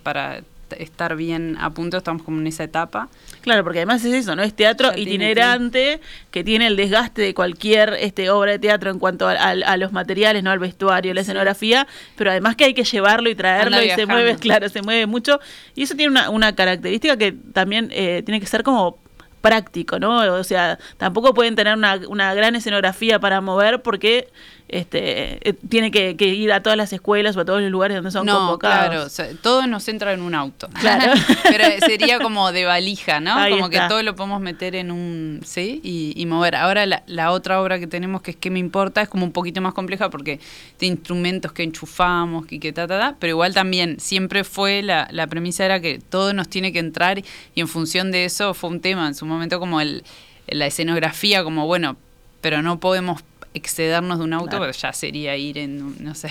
para 0.04 0.44
estar 0.78 1.16
bien 1.16 1.58
a 1.60 1.72
punto, 1.72 1.98
estamos 1.98 2.24
como 2.24 2.40
en 2.40 2.48
esa 2.48 2.64
etapa. 2.64 3.10
Claro, 3.42 3.64
porque 3.64 3.80
además 3.80 4.06
es 4.06 4.14
eso, 4.14 4.36
¿no? 4.36 4.44
Es 4.44 4.54
teatro 4.54 4.90
Ya 4.90 4.96
tiene 4.96 5.14
itinerante 5.16 6.00
que 6.30 6.44
tiene 6.44 6.68
el 6.68 6.76
desgaste 6.76 7.22
de 7.22 7.34
cualquier 7.34 7.96
este, 8.00 8.30
obra 8.30 8.52
de 8.52 8.60
teatro 8.60 8.92
en 8.92 9.00
cuanto 9.00 9.28
a, 9.28 9.32
a- 9.34 9.50
a 9.52 9.78
los 9.78 9.92
materiales, 9.92 10.44
¿no? 10.44 10.52
Al 10.52 10.60
vestuario, 10.60 11.14
la 11.14 11.22
escenografía, 11.22 11.88
pero 12.16 12.30
además 12.32 12.56
que 12.56 12.66
hay 12.66 12.74
que 12.74 12.84
llevarlo 12.84 13.30
y 13.30 13.36
traerlo 13.36 13.78
Anda 13.78 13.86
y 13.86 13.90
se 13.96 14.06
mueve, 14.06 14.36
claro, 14.40 14.70
se 14.70 14.82
mueve 14.82 15.08
mucho. 15.08 15.40
Y 15.76 15.84
eso 15.84 15.96
tiene 15.96 16.12
una, 16.12 16.30
una 16.30 16.54
característica 16.56 17.18
que 17.18 17.32
también 17.32 17.90
eh, 17.92 18.22
tiene 18.26 18.40
que 18.40 18.46
ser 18.48 18.64
como 18.64 19.00
práctico, 19.42 20.00
¿no? 20.00 20.20
O 20.34 20.44
sea, 20.44 20.78
tampoco 20.98 21.34
pueden 21.34 21.56
tener 21.56 21.76
una, 21.76 22.00
una 22.08 22.34
gran 22.34 22.56
escenografía 22.56 23.20
para 23.20 23.42
mover 23.42 23.82
porque 23.82 24.30
este 24.72 25.50
eh, 25.50 25.54
tiene 25.68 25.92
que, 25.92 26.16
que 26.16 26.28
ir 26.28 26.52
a 26.54 26.64
todas 26.64 26.78
las 26.78 26.94
escuelas 26.94 27.36
o 27.36 27.42
a 27.42 27.46
todos 27.46 27.62
los 27.62 27.70
lugares 27.70 27.98
donde 27.98 28.10
son 28.10 28.26
no, 28.26 28.38
convocados. 28.38 28.88
claro, 28.88 29.04
o 29.04 29.10
sea, 29.10 29.28
todo 29.42 29.68
nos 29.68 29.86
entra 29.90 30.14
en 30.14 30.22
un 30.22 30.34
auto. 30.34 30.70
Claro. 30.80 31.14
Pero 31.44 31.66
sería 31.86 32.20
como 32.20 32.52
de 32.54 32.64
valija, 32.64 33.20
¿no? 33.20 33.36
Ahí 33.36 33.52
como 33.52 33.66
está. 33.66 33.84
que 33.84 33.90
todo 33.90 34.02
lo 34.02 34.16
podemos 34.16 34.40
meter 34.40 34.76
en 34.76 34.92
un, 34.92 35.42
sí, 35.44 35.82
y, 35.84 36.14
y 36.16 36.26
mover. 36.26 36.56
Ahora 36.56 36.86
la, 36.86 37.04
la 37.08 37.32
otra 37.32 37.62
obra 37.62 37.80
que 37.80 37.88
tenemos, 37.88 38.22
que 38.22 38.32
es 38.32 38.38
que 38.38 38.50
me 38.50 38.60
importa, 38.60 39.02
es 39.02 39.10
como 39.10 39.26
un 39.26 39.34
poquito 39.34 39.60
más 39.60 39.74
compleja 39.74 40.10
porque 40.10 40.40
de 40.80 40.86
instrumentos 40.86 41.52
que 41.52 41.64
enchufamos 41.64 42.46
y 42.50 42.60
que 42.60 42.72
ta, 42.72 42.88
ta, 42.88 42.98
ta, 42.98 43.16
pero 43.20 43.32
igual 43.32 43.54
también 43.54 44.00
siempre 44.00 44.46
fue, 44.46 44.82
la, 44.84 45.08
la 45.12 45.28
premisa 45.28 45.66
era 45.66 45.82
que 45.82 46.00
todo 46.00 46.34
nos 46.34 46.48
tiene 46.48 46.72
que 46.72 46.80
entrar 46.80 47.20
y 47.20 47.60
en 47.60 47.68
función 47.68 48.12
de 48.12 48.24
eso 48.24 48.54
fue 48.54 48.70
un 48.70 48.80
tema 48.80 49.06
en 49.06 49.16
su 49.16 49.26
momento 49.32 49.60
como 49.60 49.82
el, 49.82 50.04
la 50.48 50.68
escenografía, 50.68 51.44
como 51.44 51.66
bueno, 51.68 51.98
pero 52.42 52.62
no 52.62 52.80
podemos 52.80 53.22
excedernos 53.54 54.18
de 54.20 54.24
un 54.24 54.32
auto, 54.34 54.48
Claro. 54.52 54.64
pero 54.64 54.72
ya 54.78 54.94
sería 54.94 55.36
ir 55.36 55.58
en, 55.58 56.02
no 56.02 56.16
sé, 56.16 56.30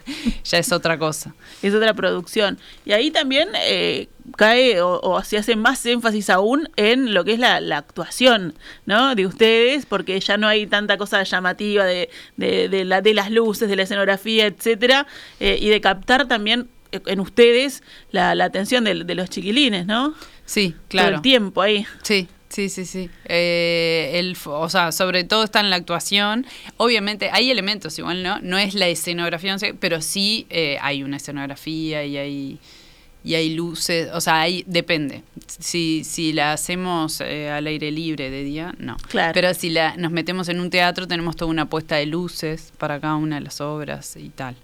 ya 0.44 0.56
es 0.58 0.72
otra 0.72 0.98
cosa. 0.98 1.34
es 1.62 1.74
otra 1.74 1.92
producción. 1.92 2.58
Y 2.86 2.92
ahí 2.92 3.10
también 3.10 3.48
eh, 3.60 4.08
cae 4.36 4.80
o, 4.80 4.98
o 5.00 5.22
se 5.22 5.36
hace 5.36 5.54
más 5.54 5.84
énfasis 5.84 6.30
aún 6.30 6.70
en 6.76 7.12
lo 7.12 7.24
que 7.24 7.34
es 7.34 7.38
la, 7.38 7.60
la 7.60 7.76
actuación, 7.76 8.54
¿no? 8.86 9.14
De 9.14 9.26
ustedes, 9.26 9.84
porque 9.84 10.18
ya 10.20 10.38
no 10.38 10.48
hay 10.48 10.66
tanta 10.66 10.96
cosa 10.96 11.22
llamativa 11.24 11.84
de, 11.84 12.08
de, 12.38 12.70
de 12.70 12.84
la, 12.86 13.02
de 13.02 13.12
las 13.12 13.30
luces, 13.30 13.68
de 13.68 13.76
la 13.76 13.82
escenografía, 13.82 14.46
etcétera, 14.46 15.06
eh, 15.40 15.58
y 15.60 15.68
de 15.68 15.80
captar 15.82 16.26
también 16.26 16.68
eh, 16.90 17.00
en 17.04 17.20
ustedes 17.20 17.82
la, 18.12 18.34
la 18.34 18.46
atención 18.46 18.84
de, 18.84 19.04
de 19.04 19.14
los 19.14 19.28
chiquilines, 19.28 19.84
¿no? 19.86 20.14
Sí, 20.46 20.70
Todo 20.70 20.88
claro. 20.88 21.16
el 21.16 21.22
tiempo 21.22 21.60
ahí. 21.60 21.86
Sí, 22.02 22.28
sí, 22.52 22.68
sí, 22.68 22.84
sí. 22.84 23.10
Eh, 23.24 24.12
el, 24.14 24.36
o 24.44 24.68
sea, 24.68 24.92
sobre 24.92 25.24
todo 25.24 25.44
está 25.44 25.60
en 25.60 25.70
la 25.70 25.76
actuación. 25.76 26.46
Obviamente 26.76 27.30
hay 27.32 27.50
elementos 27.50 27.98
igual, 27.98 28.22
¿no? 28.22 28.40
No 28.40 28.58
es 28.58 28.74
la 28.74 28.88
escenografía, 28.88 29.52
no 29.52 29.58
sé, 29.58 29.74
pero 29.74 30.00
sí 30.00 30.46
eh, 30.50 30.78
hay 30.80 31.02
una 31.02 31.16
escenografía 31.16 32.04
y 32.04 32.16
hay 32.16 32.58
y 33.24 33.34
hay 33.34 33.54
luces, 33.54 34.08
o 34.12 34.20
sea, 34.20 34.40
ahí 34.40 34.64
depende. 34.66 35.22
Si, 35.46 36.02
si 36.04 36.32
la 36.32 36.52
hacemos 36.52 37.20
eh, 37.20 37.50
al 37.50 37.66
aire 37.66 37.90
libre 37.90 38.30
de 38.30 38.42
día, 38.42 38.74
no. 38.78 38.96
Claro. 39.08 39.32
Pero 39.32 39.54
si 39.54 39.70
la, 39.70 39.96
nos 39.96 40.10
metemos 40.10 40.48
en 40.48 40.60
un 40.60 40.70
teatro, 40.70 41.06
tenemos 41.06 41.36
toda 41.36 41.50
una 41.50 41.66
puesta 41.66 41.96
de 41.96 42.06
luces 42.06 42.72
para 42.78 43.00
cada 43.00 43.16
una 43.16 43.36
de 43.36 43.42
las 43.42 43.60
obras 43.60 44.16
y 44.16 44.30
tal. 44.30 44.56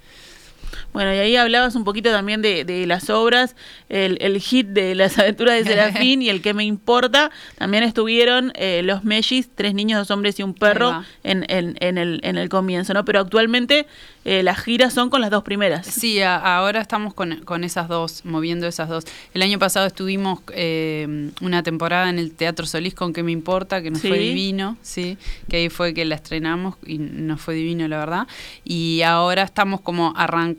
Bueno, 0.92 1.14
y 1.14 1.18
ahí 1.18 1.36
hablabas 1.36 1.74
un 1.74 1.84
poquito 1.84 2.10
también 2.10 2.42
de, 2.42 2.64
de 2.64 2.86
las 2.86 3.10
obras, 3.10 3.54
el, 3.88 4.18
el 4.20 4.38
hit 4.40 4.66
de 4.68 4.94
las 4.94 5.18
aventuras 5.18 5.54
de 5.56 5.64
Serafín 5.64 6.22
y 6.22 6.28
el 6.28 6.42
que 6.42 6.54
me 6.54 6.64
importa. 6.64 7.30
También 7.56 7.82
estuvieron 7.84 8.52
eh, 8.56 8.82
los 8.84 9.04
Mellis, 9.04 9.48
tres 9.54 9.74
niños, 9.74 9.98
dos 9.98 10.10
hombres 10.10 10.38
y 10.38 10.42
un 10.42 10.54
perro 10.54 11.02
en, 11.24 11.44
en, 11.48 11.76
en, 11.80 11.98
el, 11.98 12.20
en 12.22 12.36
el 12.38 12.48
comienzo, 12.48 12.94
¿no? 12.94 13.04
Pero 13.04 13.20
actualmente 13.20 13.86
eh, 14.24 14.42
las 14.42 14.58
giras 14.58 14.92
son 14.92 15.08
con 15.10 15.20
las 15.20 15.30
dos 15.30 15.42
primeras. 15.44 15.86
Sí, 15.86 16.20
a- 16.20 16.36
ahora 16.56 16.80
estamos 16.80 17.14
con, 17.14 17.36
con 17.44 17.64
esas 17.64 17.88
dos, 17.88 18.24
moviendo 18.24 18.66
esas 18.66 18.88
dos. 18.88 19.04
El 19.34 19.42
año 19.42 19.58
pasado 19.58 19.86
estuvimos 19.86 20.40
eh, 20.52 21.30
una 21.40 21.62
temporada 21.62 22.10
en 22.10 22.18
el 22.18 22.32
Teatro 22.32 22.66
Solís 22.66 22.94
con 22.94 23.12
Que 23.12 23.22
Me 23.22 23.32
Importa, 23.32 23.80
que 23.82 23.90
nos 23.90 24.00
fue 24.00 24.18
divino, 24.18 24.76
sí, 24.82 25.16
que 25.48 25.56
ahí 25.58 25.68
fue 25.68 25.94
que 25.94 26.04
la 26.04 26.14
estrenamos 26.16 26.76
y 26.86 26.98
nos 26.98 27.40
fue 27.40 27.54
divino, 27.54 27.86
la 27.88 27.98
verdad. 27.98 28.26
Y 28.64 29.02
ahora 29.02 29.42
estamos 29.44 29.80
como 29.80 30.12
arrancando 30.16 30.57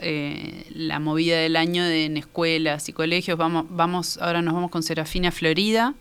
eh, 0.00 0.64
la 0.74 0.98
movida 1.00 1.38
del 1.38 1.56
año 1.56 1.84
de, 1.84 2.04
en 2.06 2.16
escuelas 2.16 2.88
y 2.88 2.92
colegios. 2.92 3.38
Vamos, 3.38 3.66
vamos, 3.70 4.18
ahora 4.18 4.42
nos 4.42 4.54
vamos 4.54 4.70
con 4.70 4.82
Serafina 4.82 5.30
Florida 5.30 5.94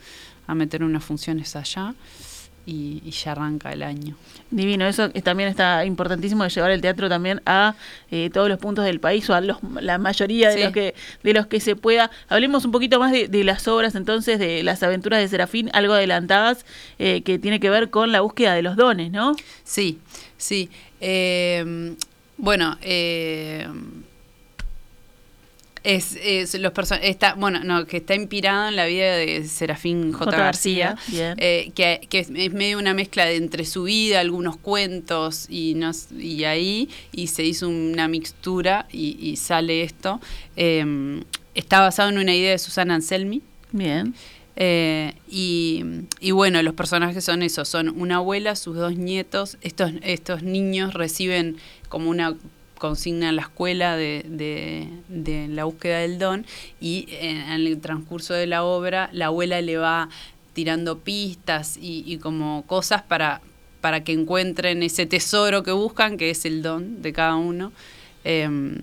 a 0.48 0.56
meter 0.56 0.84
unas 0.84 1.04
funciones 1.04 1.56
allá 1.56 1.94
y, 2.66 3.02
y 3.06 3.12
ya 3.12 3.32
arranca 3.32 3.72
el 3.72 3.82
año. 3.84 4.16
Divino, 4.52 4.86
eso 4.88 5.10
es- 5.14 5.24
también 5.24 5.50
está 5.50 5.86
importantísimo 5.86 6.44
de 6.44 6.50
llevar 6.50 6.72
el 6.72 6.82
teatro 6.82 7.08
también 7.08 7.42
a 7.46 7.76
eh, 8.12 8.30
todos 8.34 8.50
los 8.50 8.58
puntos 8.60 8.84
del 8.86 9.00
país 9.00 9.30
o 9.30 9.34
a 9.36 9.42
los, 9.42 9.58
la 9.80 9.98
mayoría 9.98 10.50
de 10.50 10.64
los 10.66 10.74
que 10.74 10.96
de 11.24 11.34
los 11.34 11.48
que 11.48 11.60
se 11.60 11.76
pueda. 11.76 12.10
Hablemos 12.30 12.66
un 12.66 12.72
poquito 12.72 13.00
más 13.00 13.12
de, 13.12 13.28
de 13.28 13.44
las 13.44 13.68
obras 13.68 13.96
entonces, 13.96 14.40
de 14.40 14.64
las 14.64 14.82
aventuras 14.84 15.20
de 15.20 15.28
Serafín, 15.28 15.70
algo 15.74 15.94
adelantadas, 15.94 16.66
eh, 17.00 17.22
que 17.22 17.38
tiene 17.40 17.60
que 17.60 17.70
ver 17.70 17.90
con 17.92 18.12
la 18.12 18.22
búsqueda 18.22 18.54
de 18.56 18.62
los 18.64 18.76
dones, 18.76 19.12
¿no? 19.12 19.36
Sí, 19.64 20.00
sí. 20.38 20.70
Eh, 21.02 21.96
bueno, 22.40 22.78
eh, 22.82 23.68
es, 25.84 26.18
es 26.22 26.60
los 26.60 26.74
está 27.02 27.36
bueno 27.36 27.64
no 27.64 27.86
que 27.88 27.98
está 27.98 28.14
inspirado 28.14 28.68
en 28.68 28.76
la 28.76 28.86
vida 28.86 29.16
de 29.16 29.48
Serafín 29.48 30.12
J. 30.12 30.26
J. 30.26 30.38
García, 30.38 30.98
eh, 31.38 31.72
que, 31.74 32.02
que 32.10 32.20
es, 32.20 32.30
es 32.36 32.52
medio 32.52 32.78
una 32.80 32.94
mezcla 32.94 33.26
de 33.26 33.38
entre 33.38 33.64
su 33.64 33.84
vida 33.84 34.20
algunos 34.20 34.58
cuentos 34.58 35.48
y 35.50 35.76
nos 35.76 36.12
y 36.12 36.44
ahí 36.44 36.90
y 37.14 37.28
se 37.28 37.46
hizo 37.46 37.70
una 37.70 38.10
mixtura 38.10 38.88
y, 38.92 39.18
y 39.22 39.38
sale 39.38 39.84
esto 39.84 40.20
Eh, 40.58 41.24
está 41.56 41.80
basado 41.80 42.10
en 42.10 42.18
una 42.18 42.36
idea 42.36 42.52
de 42.52 42.60
Susana 42.60 42.96
Anselmi 42.96 43.42
Bien. 43.72 44.14
eh, 44.58 45.14
y, 45.30 45.84
y 46.20 46.32
bueno, 46.32 46.62
los 46.62 46.74
personajes 46.74 47.24
son 47.24 47.42
esos, 47.42 47.70
son 47.70 47.90
una 47.90 48.18
abuela, 48.18 48.56
sus 48.58 48.76
dos 48.76 48.98
nietos, 48.98 49.58
estos, 49.62 49.94
estos 50.02 50.44
niños 50.44 50.94
reciben 50.94 51.56
como 51.90 52.10
una 52.10 52.36
consigna 52.78 53.28
en 53.30 53.36
la 53.36 53.42
escuela 53.42 53.98
de, 53.98 54.24
de- 55.10 55.48
la 55.50 55.66
búsqueda 55.66 56.00
del 56.00 56.18
don 56.18 56.46
y 56.80 57.08
en, 57.10 57.38
en 57.38 57.68
el 57.68 57.82
transcurso 57.82 58.34
de 58.34 58.48
la 58.48 58.64
obra 58.64 59.10
la 59.12 59.26
abuela 59.26 59.60
le 59.62 59.76
va 59.78 60.08
tirando 60.54 61.00
pistas 61.00 61.76
y, 61.78 62.04
y 62.08 62.18
como 62.20 62.64
cosas 62.68 63.02
para, 63.02 63.42
para 63.82 64.04
que 64.04 64.14
encuentren 64.14 64.82
ese 64.84 65.06
tesoro 65.06 65.62
que 65.64 65.72
buscan, 65.74 66.16
que 66.18 66.30
es 66.30 66.46
el 66.46 66.62
don 66.62 67.02
de 67.02 67.12
cada 67.14 67.36
uno. 67.36 67.72
Em, 68.24 68.78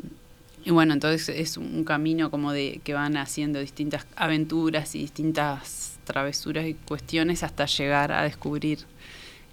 y 0.65 0.71
bueno, 0.73 0.93
entonces 0.95 1.29
es 1.29 1.57
un 1.57 1.85
camino 1.85 2.31
como 2.31 2.53
de 2.53 2.81
que 2.85 2.93
van 2.93 3.17
haciendo 3.17 3.61
distintas 3.61 4.07
aventuras 4.17 4.95
y 4.95 4.99
distintas 5.01 5.99
travesuras 6.05 6.67
y 6.67 6.75
cuestiones 6.75 7.43
hasta 7.43 7.67
llegar 7.67 8.13
a 8.13 8.23
descubrir 8.23 8.81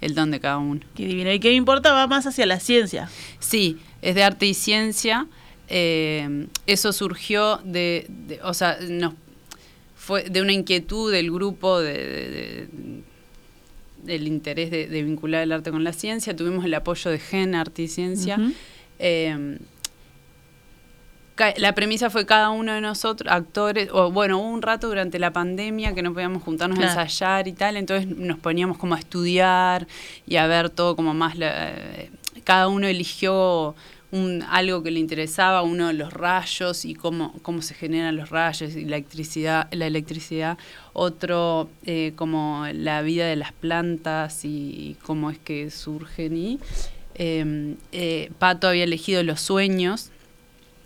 el 0.03 0.15
don 0.15 0.31
de 0.31 0.39
cada 0.39 0.57
uno. 0.57 0.81
Qué 0.95 1.05
divino. 1.07 1.31
¿Y 1.31 1.39
qué 1.39 1.49
me 1.49 1.55
importa? 1.55 1.93
Va 1.93 2.07
más 2.07 2.25
hacia 2.25 2.45
la 2.45 2.59
ciencia. 2.59 3.09
Sí, 3.39 3.77
es 4.01 4.15
de 4.15 4.23
arte 4.23 4.45
y 4.45 4.53
ciencia. 4.53 5.27
eh, 5.69 6.47
eso 6.67 6.91
surgió 6.93 7.57
de, 7.63 8.05
de- 8.27 8.39
o 8.43 8.53
sea, 8.53 8.77
nos 8.87 9.13
fue 9.95 10.23
de 10.29 10.41
una 10.41 10.51
inquietud 10.51 11.11
del 11.11 11.31
grupo 11.31 11.79
de, 11.79 11.93
de- 11.93 12.67
de- 12.71 13.03
del 14.03 14.27
interés 14.27 14.69
de, 14.69 14.87
vincular 15.03 15.41
el 15.43 15.51
arte 15.53 15.71
con 15.71 15.83
la 15.85 15.93
ciencia. 15.93 16.35
Tuvimos 16.35 16.65
el 16.65 16.73
apoyo 16.73 17.09
de 17.09 17.19
Gen 17.19 17.55
Arte 17.55 17.83
y 17.83 17.87
Ciencia. 17.87 18.37
Eh, 18.99 19.57
la 21.57 21.73
premisa 21.73 22.09
fue 22.09 22.25
cada 22.25 22.49
uno 22.51 22.73
de 22.73 22.81
nosotros, 22.81 23.31
actores, 23.31 23.89
o 23.91 24.11
bueno, 24.11 24.37
hubo 24.39 24.47
un 24.49 24.61
rato 24.61 24.87
durante 24.87 25.17
la 25.19 25.31
pandemia 25.31 25.93
que 25.95 26.01
no 26.03 26.13
podíamos 26.13 26.43
juntarnos 26.43 26.77
Claro. 26.77 26.99
a 26.99 27.03
ensayar 27.03 27.47
y 27.47 27.53
tal, 27.53 27.77
entonces 27.77 28.07
nos 28.07 28.37
poníamos 28.39 28.77
como 28.77 28.95
a 28.95 28.99
estudiar 28.99 29.87
y 30.27 30.35
a 30.35 30.45
ver 30.47 30.69
todo 30.69 30.95
como 30.95 31.13
más, 31.13 31.35
la- 31.37 31.71
eh, 31.71 32.11
cada 32.43 32.67
uno 32.67 32.87
eligió 32.87 33.73
un, 34.11 34.43
algo 34.51 34.83
que 34.83 34.91
le 34.91 34.99
interesaba, 34.99 35.63
uno 35.63 35.91
los 35.91 36.13
rayos 36.13 36.85
y 36.85 36.93
cómo, 36.93 37.33
cómo 37.41 37.63
se 37.63 37.73
generan 37.73 38.15
los 38.15 38.29
rayos 38.29 38.75
y 38.75 38.81
la 38.85 38.97
electricidad, 38.97 39.67
la 39.71 39.87
electricidad, 39.87 40.59
otro 40.93 41.67
eh, 41.87 42.13
como 42.15 42.67
la 42.73 43.01
vida 43.01 43.25
de 43.25 43.37
las 43.37 43.53
plantas 43.53 44.45
y 44.45 44.97
cómo 45.01 45.31
es 45.31 45.39
que 45.39 45.71
surgen 45.71 46.37
y 46.37 46.59
em, 47.15 47.75
eh, 47.91 48.29
Pato 48.37 48.67
había 48.67 48.83
elegido 48.83 49.23
los 49.23 49.41
sueños, 49.41 50.11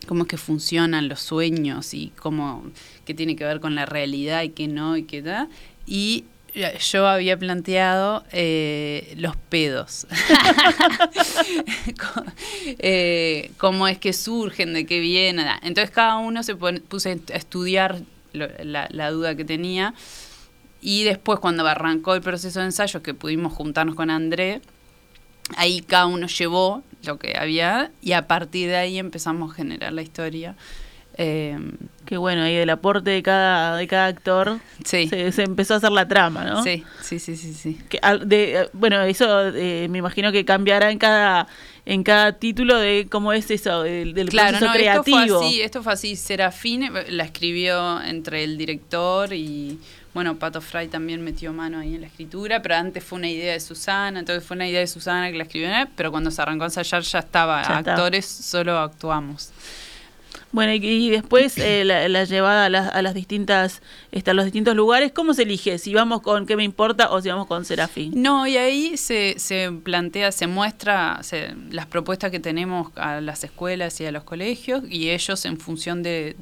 cómo 0.08 0.24
es 0.24 0.30
que 0.30 0.38
funcionan 0.38 1.08
los 1.08 1.22
sueños 1.22 1.94
y 1.94 2.12
cómo 2.20 2.64
qué 3.06 3.14
tiene 3.14 3.36
que 3.36 3.44
ver 3.44 3.60
con 3.60 3.76
la 3.76 3.86
realidad 3.86 4.44
y 4.44 4.50
qué 4.50 4.68
no 4.68 4.98
y 4.98 5.04
qué 5.04 5.22
da 5.22 5.48
y 5.86 6.26
yo 6.92 7.08
había 7.08 7.38
planteado 7.38 8.24
eh, 8.32 9.14
los 9.18 9.36
pedos. 9.36 10.08
eh, 12.80 13.52
cómo 13.58 13.88
es 13.88 13.98
que 13.98 14.14
surgen, 14.14 14.74
de 14.74 14.86
qué 14.86 15.00
vienen. 15.00 15.48
Entonces 15.62 15.92
cada 15.92 16.18
uno 16.18 16.44
se 16.44 16.56
puso 16.56 17.10
a 17.10 17.14
estudiar 17.34 18.02
la, 18.34 18.88
la, 18.90 19.12
duda 19.12 19.36
que 19.36 19.46
tenía. 19.46 19.94
Y 20.82 21.04
después 21.04 21.40
cuando 21.40 21.66
arrancó 21.66 22.16
el 22.16 22.22
proceso 22.22 22.60
de 22.60 22.66
ensayo, 22.66 23.02
que 23.02 23.14
pudimos 23.14 23.54
juntarnos 23.54 23.96
con 23.96 24.10
André, 24.10 24.62
ahí 25.56 25.82
cada 25.82 26.08
uno 26.08 26.28
llevó 26.28 26.84
lo 27.04 27.18
que 27.18 27.38
había 27.38 27.92
y 28.02 28.14
a 28.14 28.28
partir 28.28 28.70
de 28.70 28.78
ahí 28.78 29.00
empezamos 29.00 29.52
a 29.52 29.56
generar 29.56 29.94
la 29.94 30.02
historia. 30.02 30.56
Eh, 31.20 31.58
Qué 32.08 32.16
bueno, 32.16 32.44
ahí 32.44 32.56
del 32.56 32.70
aporte 32.70 33.10
de 33.10 33.22
cada, 33.22 33.76
de 33.76 33.86
cada 33.86 34.06
actor 34.06 34.60
sí. 34.86 35.10
se, 35.10 35.44
empezó 35.44 35.74
a 35.74 35.78
hacer 35.78 35.92
la 35.92 36.08
trama, 36.08 36.46
¿no? 36.46 36.64
Sí, 36.64 36.86
sí, 37.02 37.20
sí, 37.20 37.36
sí. 37.36 37.54
sí. 37.54 37.80
de, 38.26 38.70
bueno, 38.72 39.02
eso 39.02 39.50
eh, 39.50 39.88
me 39.90 39.98
imagino 39.98 40.32
que 40.32 40.46
cambiará 40.46 40.90
en 40.90 41.00
cada 41.00 41.48
en 41.86 42.04
cada 42.04 42.32
título 42.34 42.78
de 42.78 43.08
cómo 43.10 43.34
es 43.34 43.52
eso, 43.52 43.84
del, 43.84 44.14
del 44.14 44.30
claro, 44.30 44.58
proceso 44.58 44.72
creativo. 44.74 45.20
Esto 45.20 45.38
fue 45.38 45.48
así, 45.48 45.62
esto 45.62 45.84
fue 45.84 45.94
así. 45.94 46.16
Serafín 46.16 46.90
la 47.10 47.24
escribió 47.26 48.02
entre 48.02 48.46
el 48.46 48.58
director 48.58 49.34
y, 49.34 49.80
bueno, 50.18 50.40
Pato 50.40 50.62
Fry 50.62 50.88
también 50.88 51.22
metió 51.24 51.54
mano 51.54 51.78
ahí 51.78 51.94
en 51.94 52.02
la 52.02 52.08
escritura, 52.08 52.60
pero 52.64 52.74
antes 52.74 53.04
fue 53.04 53.20
una 53.20 53.30
idea 53.30 53.54
de 53.54 53.60
Susana, 53.60 54.18
entonces 54.18 54.44
fue 54.44 54.56
una 54.56 54.68
idea 54.68 54.80
de 54.80 54.88
Susana 54.88 55.30
que 55.30 55.38
la 55.38 55.44
escribió, 55.44 55.70
pero 55.96 56.10
cuando 56.10 56.32
se 56.32 56.42
arrancó 56.42 56.64
a 56.64 56.68
ensayar 56.68 57.04
ya 57.04 57.20
estaba, 57.20 57.62
actores, 57.62 58.26
solo 58.26 58.80
actuamos. 58.80 59.52
Bueno, 60.52 60.74
y, 60.74 61.12
después 61.12 61.56
eh, 61.60 61.86
la, 61.86 62.24
llevada 62.24 62.66
a 62.66 62.70
las, 62.70 62.96
a 62.96 63.04
las 63.04 63.14
distintas, 63.14 63.84
este, 64.12 64.34
los 64.34 64.46
distintos 64.46 64.76
lugares, 64.76 65.12
¿cómo 65.12 65.36
se 65.36 65.44
elige? 65.44 65.78
Si 65.78 65.94
vamos 65.94 66.24
con 66.24 66.48
qué 66.48 66.56
me 66.56 66.64
importa 66.64 67.12
o 67.12 67.22
si 67.22 67.30
vamos 67.30 67.46
con 67.46 67.64
Serafín. 67.64 68.12
No, 68.16 68.48
y 68.48 68.58
ahí 68.58 68.98
se, 68.98 69.36
se 69.38 69.72
plantea, 69.72 70.32
se 70.32 70.48
muestra 70.48 71.22
las 71.70 71.86
propuestas 71.86 72.32
que 72.32 72.40
tenemos 72.40 72.92
a 72.96 73.22
las 73.22 73.44
escuelas 73.44 74.02
y 74.02 74.08
a 74.08 74.12
los 74.12 74.24
colegios 74.24 74.82
y 74.90 75.12
ellos 75.12 75.46
en 75.46 75.60
función 75.60 76.02
de 76.02 76.36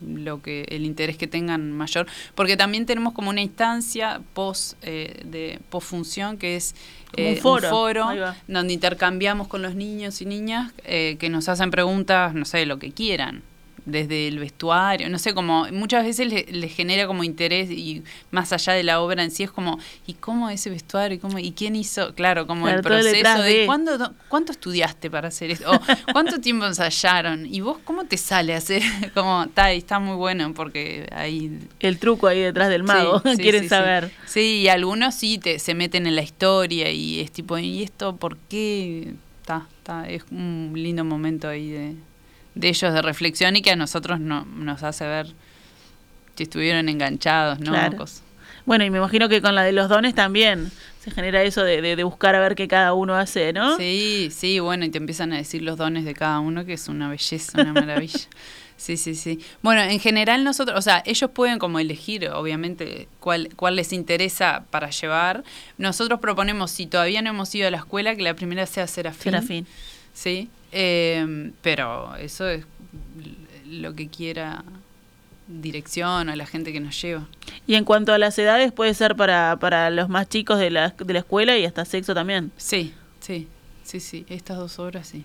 lo 0.00 0.42
que 0.42 0.66
el 0.68 0.84
interés 0.84 1.16
que 1.16 1.26
tengan 1.26 1.72
mayor. 1.72 2.06
Porque 2.34 2.56
también 2.56 2.86
tenemos 2.86 3.12
como 3.12 3.30
una 3.30 3.42
instancia 3.42 4.20
post 4.34 4.74
eh, 4.82 5.22
de 5.24 5.60
posfunción 5.70 6.38
que 6.38 6.56
es 6.56 6.74
un 7.16 7.24
eh, 7.24 7.36
foro, 7.36 8.08
donde 8.46 8.72
intercambiamos 8.72 9.48
con 9.48 9.62
los 9.62 9.74
niños 9.74 10.20
y 10.20 10.26
niñas 10.26 10.72
eh, 10.84 11.16
que 11.18 11.30
nos 11.30 11.48
hacen 11.48 11.70
preguntas 11.70 12.34
no 12.34 12.44
sé 12.44 12.66
lo 12.66 12.78
que 12.78 12.92
quieran 12.92 13.42
desde 13.90 14.28
el 14.28 14.38
vestuario, 14.38 15.08
no 15.08 15.18
sé, 15.18 15.34
como 15.34 15.66
muchas 15.72 16.04
veces 16.04 16.26
les 16.28 16.48
le 16.50 16.68
genera 16.68 17.06
como 17.06 17.24
interés 17.24 17.70
y 17.70 18.02
más 18.30 18.52
allá 18.52 18.72
de 18.72 18.82
la 18.82 19.00
obra 19.00 19.22
en 19.22 19.30
sí 19.30 19.42
es 19.42 19.50
como, 19.50 19.78
¿y 20.06 20.14
cómo 20.14 20.50
ese 20.50 20.70
vestuario? 20.70 21.16
¿Y, 21.16 21.18
cómo, 21.18 21.38
y 21.38 21.52
quién 21.52 21.76
hizo? 21.76 22.14
Claro, 22.14 22.46
como 22.46 22.68
el 22.68 22.82
proceso 22.82 23.42
de, 23.42 23.66
¿cuándo, 23.66 24.12
¿cuánto 24.28 24.52
estudiaste 24.52 25.10
para 25.10 25.28
hacer 25.28 25.50
esto? 25.50 25.70
O 25.70 25.80
¿cuánto 26.12 26.40
tiempo 26.40 26.66
ensayaron? 26.66 27.46
¿Y 27.46 27.60
vos 27.60 27.78
cómo 27.84 28.04
te 28.04 28.16
sale 28.16 28.54
hacer? 28.54 28.82
Como, 29.14 29.44
está, 29.44 29.72
está 29.72 29.98
muy 29.98 30.16
bueno 30.16 30.52
porque 30.54 31.08
ahí... 31.12 31.58
El 31.80 31.98
truco 31.98 32.26
ahí 32.26 32.40
detrás 32.40 32.68
del 32.68 32.82
mago, 32.82 33.22
quieren 33.36 33.68
saber. 33.68 34.12
Sí. 34.26 34.60
y 34.62 34.68
algunos 34.68 35.14
sí 35.14 35.38
te, 35.38 35.58
se 35.58 35.74
meten 35.74 36.06
en 36.06 36.16
la 36.16 36.22
historia 36.22 36.90
y 36.90 37.20
es 37.20 37.32
tipo, 37.32 37.58
¿y 37.58 37.82
esto 37.82 38.16
por 38.16 38.36
qué? 38.36 39.14
Está, 39.40 39.66
está, 39.78 40.08
es 40.08 40.24
un 40.30 40.72
lindo 40.74 41.04
momento 41.04 41.48
ahí 41.48 41.70
de 41.70 41.94
de 42.58 42.68
ellos 42.68 42.92
de 42.92 43.02
reflexión 43.02 43.56
y 43.56 43.62
que 43.62 43.70
a 43.70 43.76
nosotros 43.76 44.18
no, 44.20 44.44
nos 44.44 44.82
hace 44.82 45.06
ver 45.06 45.28
si 46.34 46.42
estuvieron 46.42 46.88
enganchados, 46.88 47.60
¿no? 47.60 47.72
Bueno, 48.66 48.84
y 48.84 48.90
me 48.90 48.98
imagino 48.98 49.28
que 49.28 49.40
con 49.40 49.54
la 49.54 49.62
de 49.62 49.72
los 49.72 49.88
dones 49.88 50.14
también 50.14 50.70
se 51.02 51.10
genera 51.10 51.42
eso 51.42 51.64
de, 51.64 51.80
de, 51.80 52.04
buscar 52.04 52.34
a 52.34 52.40
ver 52.40 52.54
qué 52.54 52.68
cada 52.68 52.92
uno 52.92 53.14
hace, 53.14 53.52
¿no? 53.52 53.76
Sí, 53.78 54.28
sí, 54.30 54.58
bueno, 54.60 54.84
y 54.84 54.90
te 54.90 54.98
empiezan 54.98 55.32
a 55.32 55.36
decir 55.36 55.62
los 55.62 55.78
dones 55.78 56.04
de 56.04 56.14
cada 56.14 56.40
uno, 56.40 56.66
que 56.66 56.74
es 56.74 56.88
una 56.88 57.08
belleza, 57.08 57.62
una 57.62 57.72
maravilla. 57.72 58.20
Sí, 58.78 58.96
sí, 58.96 59.16
sí. 59.16 59.40
Bueno, 59.60 59.82
en 59.82 59.98
general 59.98 60.44
nosotros, 60.44 60.78
o 60.78 60.82
sea, 60.82 61.02
ellos 61.04 61.32
pueden 61.32 61.58
como 61.58 61.80
elegir, 61.80 62.28
obviamente, 62.28 63.08
cuál, 63.18 63.48
cuál 63.56 63.74
les 63.74 63.92
interesa 63.92 64.66
para 64.70 64.90
llevar. 64.90 65.42
Nosotros 65.78 66.20
proponemos, 66.20 66.70
si 66.70 66.86
todavía 66.86 67.20
no 67.20 67.30
hemos 67.30 67.52
ido 67.56 67.66
a 67.66 67.72
la 67.72 67.78
escuela, 67.78 68.14
que 68.14 68.22
la 68.22 68.34
primera 68.34 68.66
sea 68.66 68.86
Serafín. 68.86 69.32
Serafín. 69.32 69.66
Sí, 70.14 70.48
eh, 70.72 71.52
pero 71.62 72.14
eso 72.16 72.48
es 72.48 72.64
lo 73.66 73.94
que 73.94 74.08
quiera 74.08 74.64
dirección 75.46 76.28
o 76.28 76.36
la 76.36 76.46
gente 76.46 76.72
que 76.72 76.80
nos 76.80 77.00
lleva. 77.00 77.26
Y 77.66 77.74
en 77.74 77.84
cuanto 77.84 78.12
a 78.12 78.18
las 78.18 78.38
edades, 78.38 78.72
puede 78.72 78.94
ser 78.94 79.16
para, 79.16 79.56
para 79.58 79.90
los 79.90 80.08
más 80.08 80.28
chicos 80.28 80.58
de 80.58 80.70
la, 80.70 80.90
de 80.90 81.12
la 81.12 81.20
escuela 81.20 81.56
y 81.56 81.64
hasta 81.64 81.84
sexo 81.84 82.14
también. 82.14 82.52
Sí, 82.56 82.94
sí, 83.20 83.48
sí, 83.82 84.00
sí, 84.00 84.26
estas 84.28 84.58
dos 84.58 84.78
obras 84.78 85.08
sí. 85.08 85.24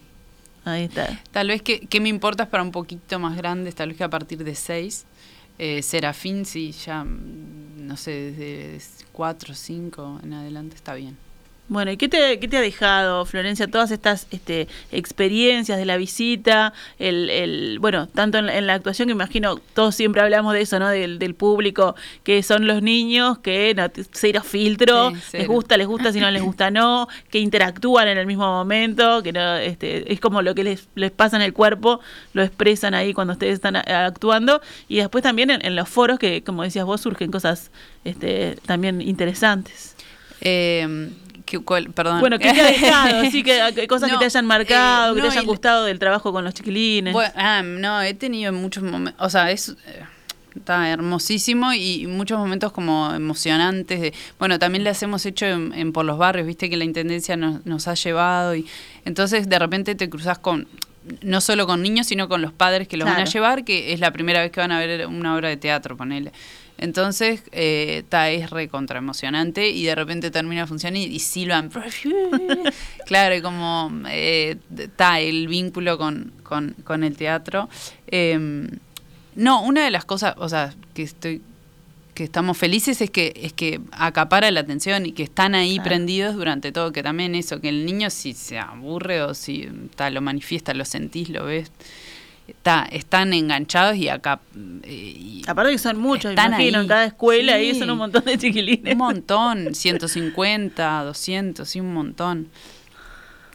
Ahí 0.65 0.85
está. 0.85 1.21
Tal 1.31 1.49
vez 1.49 1.61
que, 1.61 1.81
que 1.81 1.99
me 1.99 2.07
importa 2.07 2.43
es 2.43 2.49
para 2.49 2.63
un 2.63 2.71
poquito 2.71 3.19
más 3.19 3.35
grandes, 3.35 3.75
tal 3.75 3.89
vez 3.89 3.97
que 3.97 4.03
a 4.05 4.09
partir 4.09 4.43
de 4.43 4.55
seis. 4.55 5.05
Eh, 5.59 5.81
Serafín, 5.81 6.45
sí, 6.45 6.71
ya, 6.71 7.03
mm, 7.03 7.85
no 7.85 7.97
sé, 7.97 8.31
desde 8.31 8.81
cuatro 9.11 9.53
cinco 9.53 10.19
en 10.23 10.33
adelante 10.33 10.75
está 10.75 10.95
bien. 10.95 11.17
Bueno, 11.69 11.91
¿y 11.91 11.97
qué 11.97 12.09
te, 12.09 12.39
qué 12.39 12.49
te 12.49 12.57
ha 12.57 12.61
dejado, 12.61 13.25
Florencia, 13.25 13.67
todas 13.67 13.89
estas 13.91 14.27
este, 14.31 14.67
experiencias 14.91 15.77
de 15.77 15.85
la 15.85 15.95
visita? 15.95 16.73
El, 16.99 17.29
el 17.29 17.79
bueno, 17.79 18.07
tanto 18.07 18.37
en, 18.37 18.67
la 18.67 18.73
actuación 18.73 19.07
que 19.07 19.13
imagino 19.13 19.55
todos 19.73 19.95
siempre 19.95 20.21
hablamos 20.21 20.53
de 20.53 20.61
eso, 20.61 20.77
¿no? 20.77 20.89
Del, 20.89 21.19
del 21.19 21.35
público, 21.35 21.95
que 22.23 22.43
son 22.43 22.67
los 22.67 22.81
niños 22.81 23.37
que 23.37 23.73
no, 23.75 23.89
cero 24.11 24.41
filtro, 24.43 25.13
les 25.31 25.47
gusta, 25.47 25.77
les 25.77 25.87
gusta, 25.87 26.11
si 26.11 26.19
no 26.19 26.29
les 26.31 26.41
gusta, 26.41 26.69
no, 26.69 27.07
que 27.29 27.39
interactúan 27.39 28.09
en 28.09 28.17
el 28.17 28.27
mismo 28.27 28.45
momento, 28.45 29.23
que 29.23 29.31
no, 29.31 29.55
este, 29.55 30.11
es 30.11 30.19
como 30.19 30.41
lo 30.41 30.53
que 30.55 30.65
les, 30.65 30.89
les 30.95 31.11
pasa 31.11 31.37
en 31.37 31.43
el 31.43 31.53
cuerpo, 31.53 32.01
lo 32.33 32.43
expresan 32.43 32.93
ahí 32.93 33.13
cuando 33.13 33.33
ustedes 33.33 33.53
están 33.53 33.77
actuando. 33.77 34.61
Y 34.89 34.97
después 34.97 35.23
también 35.23 35.49
en, 35.49 35.65
en 35.65 35.77
los 35.77 35.87
foros, 35.87 36.19
que 36.19 36.43
como 36.43 36.63
decías 36.63 36.83
vos, 36.85 36.99
surgen 36.99 37.31
cosas 37.31 37.71
este, 38.03 38.57
también 38.65 39.01
interesantes. 39.01 39.95
Eh, 40.41 41.09
perdón. 41.93 42.19
Bueno, 42.19 42.39
¿qué 42.39 42.51
te 42.53 42.61
ha 42.61 42.65
dejado? 42.65 43.23
Sí, 43.31 43.43
que, 43.43 43.87
cosas 43.87 44.11
que 44.11 44.17
te 44.17 44.25
hayan 44.25 44.45
marcado, 44.45 45.13
eh, 45.13 45.15
que 45.15 45.21
te 45.21 45.27
hayan 45.27 45.45
gustado 45.45 45.85
del 45.85 45.99
trabajo 45.99 46.31
con 46.31 46.43
los 46.43 46.53
chiquilines. 46.53 47.13
Bueno, 47.13 47.31
ah, 47.35 47.61
no, 47.63 48.01
he 48.01 48.13
tenido 48.13 48.51
muchos 48.53 48.83
momentos, 48.83 49.23
o 49.23 49.29
sea, 49.29 49.51
es... 49.51 49.69
Eh, 49.69 50.03
está 50.55 50.87
hermosísimo 50.89 51.73
y 51.73 52.05
muchos 52.05 52.37
momentos 52.37 52.71
como 52.71 53.11
emocionantes. 53.11 53.99
De, 53.99 54.13
bueno, 54.37 54.59
también 54.59 54.83
le 54.83 54.93
hemos 55.01 55.25
hecho 55.25 55.47
en, 55.47 55.91
por 55.91 56.05
los 56.05 56.19
barrios, 56.19 56.45
viste 56.45 56.69
que 56.69 56.77
la 56.77 56.83
intendencia 56.83 57.35
nos, 57.35 57.65
nos 57.65 57.87
ha 57.87 57.95
llevado 57.95 58.55
y 58.55 58.67
entonces 59.03 59.49
de 59.49 59.57
repente 59.57 59.95
te 59.95 60.09
cruzas 60.11 60.37
con 60.37 60.67
no 61.21 61.41
solo 61.41 61.67
con 61.67 61.81
niños, 61.81 62.07
sino 62.07 62.29
con 62.29 62.41
los 62.41 62.53
padres 62.53 62.87
que 62.87 62.97
los 62.97 63.07
van 63.07 63.19
a 63.19 63.25
llevar, 63.25 63.65
que 63.65 63.93
es 63.93 63.99
la 63.99 64.11
primera 64.11 64.41
vez 64.41 64.51
que 64.51 64.59
van 64.59 64.71
a 64.71 64.79
ver 64.79 65.05
una 65.07 65.35
obra 65.35 65.49
de 65.49 65.57
teatro, 65.57 65.97
ponele. 65.97 66.31
Entonces, 66.83 67.43
eh, 67.53 68.03
es 68.11 68.49
recontra 68.49 68.97
emocionante 68.97 69.69
y 69.69 69.85
de 69.85 69.95
repente 69.95 70.31
termina 70.31 70.67
funcionando 70.67 70.99
y, 70.99 71.15
y 71.15 71.19
silban. 71.19 71.71
claro, 73.05 73.41
como 73.41 73.89
está 74.09 75.21
eh, 75.21 75.29
el 75.29 75.47
vínculo 75.47 75.97
con, 75.97 76.33
con, 76.43 77.03
el 77.05 77.15
teatro. 77.15 77.69
Em, 78.07 78.67
no, 79.33 79.63
una 79.63 79.85
de 79.85 79.91
las 79.91 80.03
cosas, 80.03 80.35
o 80.37 80.49
sea, 80.49 80.73
que 80.93 81.03
estoy 81.03 81.41
que 82.15 82.25
estamos 82.25 82.57
felices 82.57 83.01
es 83.01 83.09
que 83.09 83.33
es 83.37 83.53
que 83.53 83.79
acapara 83.93 84.51
la 84.51 84.59
atención 84.59 85.05
y 85.05 85.13
que 85.13 85.23
están 85.23 85.55
ahí 85.55 85.79
prendidos 85.79 86.35
durante 86.35 86.73
todo, 86.73 86.91
que 86.91 87.01
también 87.01 87.33
eso, 87.33 87.61
que 87.61 87.69
el 87.69 87.85
niño 87.85 88.09
si 88.09 88.33
se 88.33 88.59
aburre 88.59 89.23
o 89.23 89.33
si 89.33 89.69
lo 90.11 90.21
manifiesta, 90.21 90.73
lo 90.73 90.83
sentís, 90.83 91.29
lo 91.29 91.45
ves, 91.45 91.71
está, 92.47 92.87
están 92.91 93.33
enganchados 93.33 93.95
y 93.95 94.09
acá... 94.09 94.39
Eh, 94.83 95.41
Aparte 95.47 95.71
que 95.71 95.77
son 95.77 95.97
muchos, 95.97 96.31
están 96.31 96.53
imagino, 96.53 96.81
en 96.81 96.87
cada 96.87 97.05
escuela 97.05 97.59
y 97.59 97.77
son 97.77 97.89
un 97.89 97.97
montón 97.97 98.23
de 98.25 98.37
chiquilines. 98.37 98.93
Un 98.93 98.97
montón, 98.97 99.75
150, 99.75 101.03
200, 101.03 101.69
sí, 101.69 101.79
un 101.79 101.93
montón. 101.93 102.49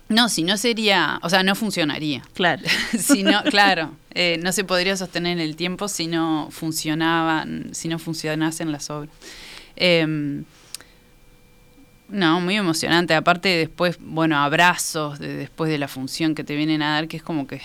No, 0.09 0.29
si 0.29 0.43
no 0.43 0.57
sería, 0.57 1.21
o 1.23 1.29
sea, 1.29 1.43
no 1.43 1.55
funcionaría. 1.55 2.23
Claro. 2.35 2.63
si 2.99 3.23
no, 3.23 3.43
claro, 3.45 3.93
eh, 4.15 4.39
no 4.43 4.53
se 4.53 4.65
podría 4.65 4.97
sostener 4.97 5.33
en 5.33 5.41
el 5.41 5.55
tiempo 5.57 5.89
si 5.89 6.07
no 6.07 6.49
funcionaban, 6.51 7.71
si 7.73 7.89
no 7.89 7.99
funcionasen 7.99 8.73
las 8.73 8.89
obras. 8.91 9.13
Em, 9.77 10.45
No, 12.09 12.41
muy 12.41 12.57
emocionante. 12.57 13.15
Aparte 13.15 13.49
después, 13.51 13.99
bueno, 14.01 14.39
abrazos 14.39 15.19
de, 15.19 15.35
después 15.35 15.71
de 15.71 15.77
la 15.77 15.89
función 15.89 16.35
que 16.35 16.43
te 16.43 16.57
vienen 16.57 16.81
a 16.81 16.95
dar, 16.95 17.07
que 17.07 17.19
es 17.19 17.23
como 17.23 17.47
que 17.47 17.61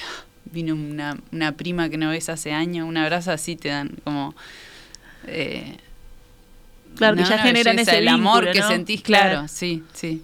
vino 0.45 0.75
una, 0.75 1.17
una 1.31 1.51
prima 1.53 1.89
que 1.89 1.97
no 1.97 2.09
ves 2.09 2.29
hace 2.29 2.51
años, 2.51 2.87
un 2.87 2.97
abrazo 2.97 3.31
así 3.31 3.55
te 3.55 3.69
dan 3.69 3.91
como... 4.03 4.35
Eh, 5.27 5.77
Claro, 6.95 7.17
que 7.17 7.23
ya 7.23 7.39
generan 7.39 7.75
belleza, 7.75 7.91
ese 7.91 8.01
el 8.01 8.07
amor 8.07 8.43
vínculo, 8.43 8.51
que 8.53 8.59
¿no? 8.59 8.67
sentís, 8.67 9.01
claro, 9.01 9.47
sí, 9.47 9.83
sí. 9.93 10.21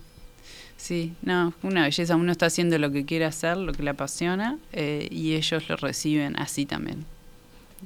Sí, 0.77 1.13
no, 1.21 1.53
una 1.61 1.83
belleza. 1.83 2.15
Uno 2.15 2.31
está 2.31 2.45
haciendo 2.45 2.77
lo 2.77 2.91
que 2.91 3.05
quiere 3.05 3.25
hacer, 3.25 3.57
lo 3.57 3.73
que 3.73 3.83
le 3.83 3.89
apasiona, 3.89 4.57
eh, 4.71 5.07
y 5.11 5.33
ellos 5.33 5.67
lo 5.67 5.75
reciben 5.75 6.39
así 6.39 6.65
también. 6.65 7.05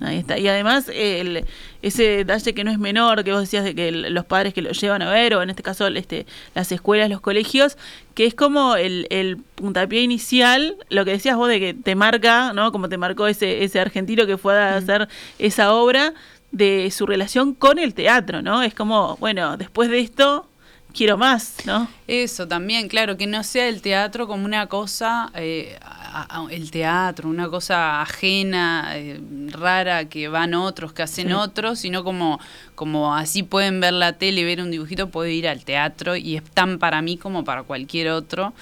Ahí 0.02 0.18
está. 0.18 0.38
Y 0.40 0.48
además, 0.48 0.90
el, 0.92 1.46
ese 1.82 2.04
detalle 2.04 2.54
que 2.54 2.64
no 2.64 2.72
es 2.72 2.80
menor, 2.80 3.24
que 3.24 3.32
vos 3.32 3.42
decías 3.42 3.64
de 3.64 3.76
que 3.76 3.90
el- 3.90 4.14
los 4.14 4.26
padres 4.26 4.54
que 4.54 4.62
lo 4.62 4.72
llevan 4.72 5.02
a 5.04 5.12
ver, 5.12 5.36
o 5.36 5.44
en 5.44 5.50
este 5.52 5.62
caso 5.64 5.86
este, 5.88 6.26
las 6.56 6.72
escuelas, 6.72 7.10
los 7.10 7.22
colegios, 7.22 7.78
que 8.16 8.26
es 8.26 8.34
como 8.34 8.76
el, 8.76 9.06
el 9.12 9.38
puntapié 9.38 10.02
inicial, 10.02 10.76
lo 10.90 11.06
que 11.06 11.12
decías 11.12 11.38
vos 11.38 11.48
de 11.48 11.60
que 11.60 11.74
te 11.74 11.96
marca, 11.96 12.54
¿no? 12.54 12.72
Como 12.72 12.90
te 12.90 12.98
marcó 12.98 13.28
ese, 13.28 13.64
ese 13.64 13.80
argentino 13.80 14.26
que 14.26 14.38
fue 14.38 14.60
a 14.60 14.76
hacer 14.78 15.08
esa 15.40 15.74
obra, 15.74 16.14
de 16.52 16.92
su 16.92 17.08
relación 17.08 17.56
con 17.56 17.80
el 17.80 17.96
teatro, 17.96 18.44
¿no? 18.44 18.62
Es 18.62 18.76
como, 18.76 19.18
bueno, 19.18 19.58
después 19.58 19.90
de 19.90 20.00
esto, 20.00 20.48
quiero 20.94 21.18
más, 21.18 21.56
¿no? 21.66 21.88
Eso 22.08 22.48
también, 22.48 22.88
claro, 22.90 23.18
que 23.18 23.26
no 23.26 23.44
sea 23.44 23.68
el 23.68 23.82
teatro 23.82 24.28
como 24.28 24.46
una 24.46 24.68
cosa, 24.68 25.32
eh, 25.34 25.80
a- 26.14 26.42
a- 26.46 26.52
el 26.52 26.70
teatro, 26.72 27.28
una 27.30 27.50
cosa 27.50 28.02
ajena, 28.02 28.92
eh, 28.96 29.20
rara, 29.50 30.06
que 30.06 30.28
van 30.28 30.54
otros, 30.54 30.94
que 30.94 31.02
hacen 31.04 31.28
Sí. 31.28 31.34
otros, 31.34 31.80
sino 31.80 32.04
como, 32.04 32.40
como 32.76 33.16
así 33.16 33.44
pueden 33.44 33.80
ver 33.80 33.94
la 33.94 34.14
tele, 34.14 34.44
ver 34.44 34.62
un 34.62 34.72
dibujito, 34.72 35.10
puedo 35.10 35.28
ir 35.30 35.48
al 35.48 35.64
teatro 35.66 36.16
y 36.16 36.36
es 36.38 36.44
tan 36.44 36.78
para 36.80 37.02
mí 37.02 37.18
como 37.18 37.44
para 37.44 37.64
cualquier 37.64 38.10
otro. 38.10 38.54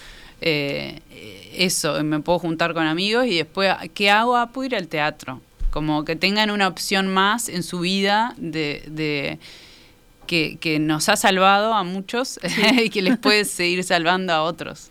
Eh, 0.42 1.00
eh, 1.12 1.54
eso, 1.58 2.04
me 2.04 2.20
puedo 2.20 2.40
juntar 2.40 2.74
con 2.74 2.88
amigos 2.88 3.26
y 3.28 3.36
después, 3.36 3.74
¿qué 3.94 4.10
hago? 4.10 4.36
Ah, 4.38 4.48
puedo 4.52 4.66
ir 4.68 4.76
al 4.76 4.88
teatro. 4.88 5.42
Como 5.72 6.04
que 6.06 6.16
tengan 6.16 6.52
una 6.52 6.68
opción 6.68 7.08
más 7.08 7.48
en 7.50 7.64
su 7.64 7.80
vida 7.82 8.34
de, 8.38 8.84
de 8.88 9.40
que, 10.28 10.58
que 10.60 10.80
nos 10.80 11.10
ha 11.10 11.16
salvado 11.16 11.74
a 11.74 11.84
muchos 11.84 12.40
y 12.84 12.90
que 12.90 13.02
les 13.02 13.18
puede 13.18 13.46
seguir 13.46 13.84
salvando 13.84 14.32
a 14.34 14.44
otros. 14.44 14.90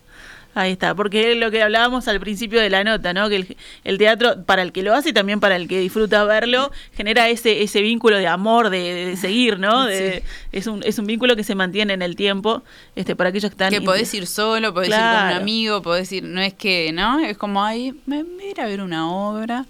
Ahí 0.53 0.73
está, 0.73 0.93
porque 0.95 1.31
es 1.31 1.37
lo 1.37 1.49
que 1.49 1.63
hablábamos 1.63 2.09
al 2.09 2.19
principio 2.19 2.59
de 2.59 2.69
la 2.69 2.83
nota, 2.83 3.13
¿no? 3.13 3.29
Que 3.29 3.37
el, 3.37 3.57
el 3.85 3.97
teatro, 3.97 4.43
para 4.43 4.61
el 4.63 4.73
que 4.73 4.83
lo 4.83 4.93
hace 4.93 5.09
y 5.09 5.13
también 5.13 5.39
para 5.39 5.55
el 5.55 5.67
que 5.69 5.79
disfruta 5.79 6.25
verlo, 6.25 6.71
genera 6.93 7.29
ese, 7.29 7.63
ese 7.63 7.81
vínculo 7.81 8.17
de 8.17 8.27
amor, 8.27 8.69
de, 8.69 9.05
de 9.05 9.15
seguir, 9.17 9.59
¿no? 9.59 9.85
De- 9.85 10.23
es, 10.51 10.67
un, 10.67 10.83
es 10.83 10.99
un 10.99 11.05
vínculo 11.07 11.37
que 11.37 11.45
se 11.45 11.55
mantiene 11.55 11.93
en 11.93 12.01
el 12.01 12.17
tiempo, 12.17 12.63
este, 12.97 13.15
para 13.15 13.29
aquellos 13.29 13.49
que 13.49 13.53
están... 13.53 13.69
Que 13.69 13.79
podés 13.81 14.13
ir 14.13 14.27
solo, 14.27 14.73
podés 14.73 14.89
ir 14.89 14.95
con 14.95 15.03
un 15.03 15.41
amigo, 15.41 15.81
podés 15.81 16.11
ir, 16.11 16.23
no 16.23 16.41
es 16.41 16.53
que, 16.53 16.91
¿no? 16.91 17.19
Es 17.19 17.37
como, 17.37 17.63
ay, 17.63 17.93
me, 18.05 18.23
voy 18.23 18.53
a 18.61 18.65
ver 18.65 18.81
una 18.81 19.09
obra. 19.09 19.65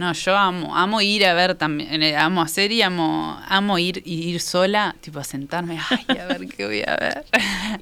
No, 0.00 0.12
yo 0.14 0.34
amo, 0.34 0.74
amo 0.74 1.02
ir 1.02 1.26
a 1.26 1.34
ver 1.34 1.54
también, 1.56 2.02
eh, 2.02 2.16
amo 2.16 2.40
hacer 2.40 2.72
y 2.72 2.80
amo, 2.80 3.38
amo 3.46 3.78
ir 3.78 4.02
y 4.06 4.30
ir 4.30 4.40
sola, 4.40 4.96
tipo 5.02 5.18
a 5.20 5.24
sentarme, 5.24 5.78
ay, 5.90 6.18
a 6.18 6.24
ver 6.24 6.46
qué 6.48 6.64
voy 6.64 6.80
a 6.86 6.96
ver. 6.96 7.24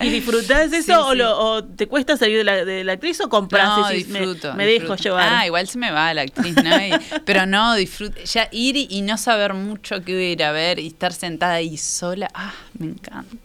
¿Y 0.00 0.08
disfrutás 0.08 0.72
eso 0.72 0.82
Sí, 0.82 0.92
o, 0.92 1.12
sí. 1.12 1.18
lo- 1.18 1.38
o 1.38 1.62
te 1.64 1.86
cuesta 1.86 2.16
salir 2.16 2.36
de 2.38 2.42
la, 2.44 2.64
de 2.64 2.82
la 2.82 2.94
actriz 2.94 3.20
o 3.20 3.28
compras? 3.28 3.68
No, 3.68 3.86
me- 3.88 3.94
disfruto. 3.94 4.54
me, 4.54 4.66
dejo 4.66 4.80
disfruto. 4.94 5.02
llevar. 5.04 5.28
Ah, 5.32 5.46
igual 5.46 5.68
se 5.68 5.78
me 5.78 5.92
va 5.92 6.12
la 6.12 6.22
actriz, 6.22 6.56
¿no? 6.56 6.76
Y- 6.84 6.90
pero 7.24 7.46
no, 7.46 7.74
disfruto. 7.76 8.18
Ya 8.24 8.48
ir 8.50 8.76
y, 8.76 8.88
y 8.90 9.02
no 9.02 9.16
saber 9.16 9.54
mucho 9.54 10.02
qué 10.02 10.14
voy 10.14 10.24
a 10.24 10.30
ir 10.32 10.42
a 10.42 10.50
ver 10.50 10.80
y 10.80 10.88
estar 10.88 11.12
sentada 11.12 11.54
ahí 11.54 11.76
sola, 11.76 12.28
ah, 12.34 12.52
me 12.80 12.86
encanta. 12.86 13.36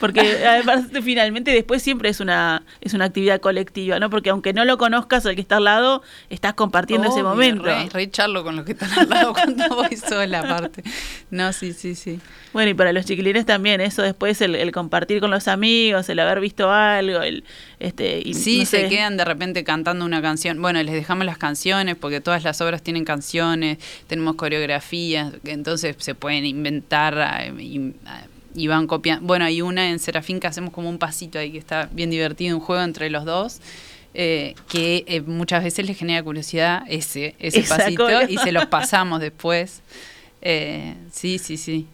Porque 0.00 0.20
además 0.46 0.84
finalmente 1.02 1.50
después 1.50 1.82
siempre 1.82 2.10
es 2.10 2.20
una 2.20 2.62
es 2.82 2.92
una 2.92 3.06
actividad 3.06 3.40
colectiva, 3.40 3.98
¿no? 3.98 4.10
Porque 4.10 4.28
aunque 4.28 4.52
no 4.52 4.66
lo 4.66 4.76
conozcas 4.76 5.24
al 5.24 5.34
que 5.34 5.40
está 5.40 5.56
al 5.56 5.64
lado, 5.64 6.02
estás 6.28 6.52
compartiendo 6.52 7.08
ese 7.08 7.20
Obvio, 7.22 7.30
momento. 7.30 7.64
Re, 7.64 7.88
re 7.90 8.10
charlo 8.22 8.44
con 8.44 8.56
los 8.56 8.64
que 8.64 8.72
están 8.72 8.90
al 8.92 9.08
lado 9.08 9.32
cuando 9.34 9.68
voy 9.68 9.96
sola, 9.96 10.40
aparte. 10.40 10.82
No, 11.30 11.52
sí, 11.52 11.72
sí, 11.72 11.94
sí. 11.94 12.20
Bueno, 12.52 12.70
y 12.70 12.74
para 12.74 12.92
los 12.92 13.04
chiquilines 13.04 13.46
también, 13.46 13.80
eso 13.80 14.02
después 14.02 14.40
el, 14.40 14.54
el 14.54 14.70
compartir 14.72 15.20
con 15.20 15.30
los 15.30 15.48
amigos, 15.48 16.08
el 16.08 16.18
haber 16.18 16.40
visto 16.40 16.70
algo, 16.70 17.22
el 17.22 17.44
este 17.80 18.22
y 18.24 18.34
Sí, 18.34 18.60
no 18.60 18.66
se 18.66 18.88
quedan 18.88 19.16
de 19.16 19.24
repente 19.24 19.64
cantando 19.64 20.04
una 20.04 20.22
canción. 20.22 20.60
Bueno, 20.60 20.82
les 20.82 20.94
dejamos 20.94 21.26
las 21.26 21.38
canciones 21.38 21.96
porque 21.96 22.20
todas 22.20 22.44
las 22.44 22.60
obras 22.60 22.82
tienen 22.82 23.04
canciones, 23.04 23.78
tenemos 24.06 24.36
coreografías, 24.36 25.32
entonces 25.44 25.96
se 25.98 26.14
pueden 26.14 26.44
inventar 26.44 27.16
eh, 27.40 27.52
y, 27.62 27.94
y 28.54 28.66
van 28.68 28.86
copiando. 28.86 29.26
Bueno, 29.26 29.44
hay 29.44 29.62
una 29.62 29.90
en 29.90 29.98
Serafín 29.98 30.38
que 30.38 30.46
hacemos 30.46 30.72
como 30.72 30.88
un 30.88 30.98
pasito 30.98 31.38
ahí 31.38 31.52
que 31.52 31.58
está 31.58 31.88
bien 31.92 32.10
divertido, 32.10 32.56
un 32.56 32.62
juego 32.62 32.82
entre 32.82 33.10
los 33.10 33.24
dos. 33.24 33.60
Eh, 34.14 34.54
que 34.68 35.04
eh, 35.06 35.20
muchas 35.22 35.64
veces 35.64 35.86
les 35.86 35.96
genera 35.96 36.22
curiosidad 36.22 36.82
ese, 36.88 37.34
ese 37.38 37.62
pasito 37.62 38.06
y 38.28 38.36
se 38.38 38.52
los 38.52 38.66
pasamos 38.68 39.20
después. 39.20 39.82
Eh, 40.42 40.94
sí, 41.10 41.38
sí, 41.38 41.56
sí. 41.56 41.86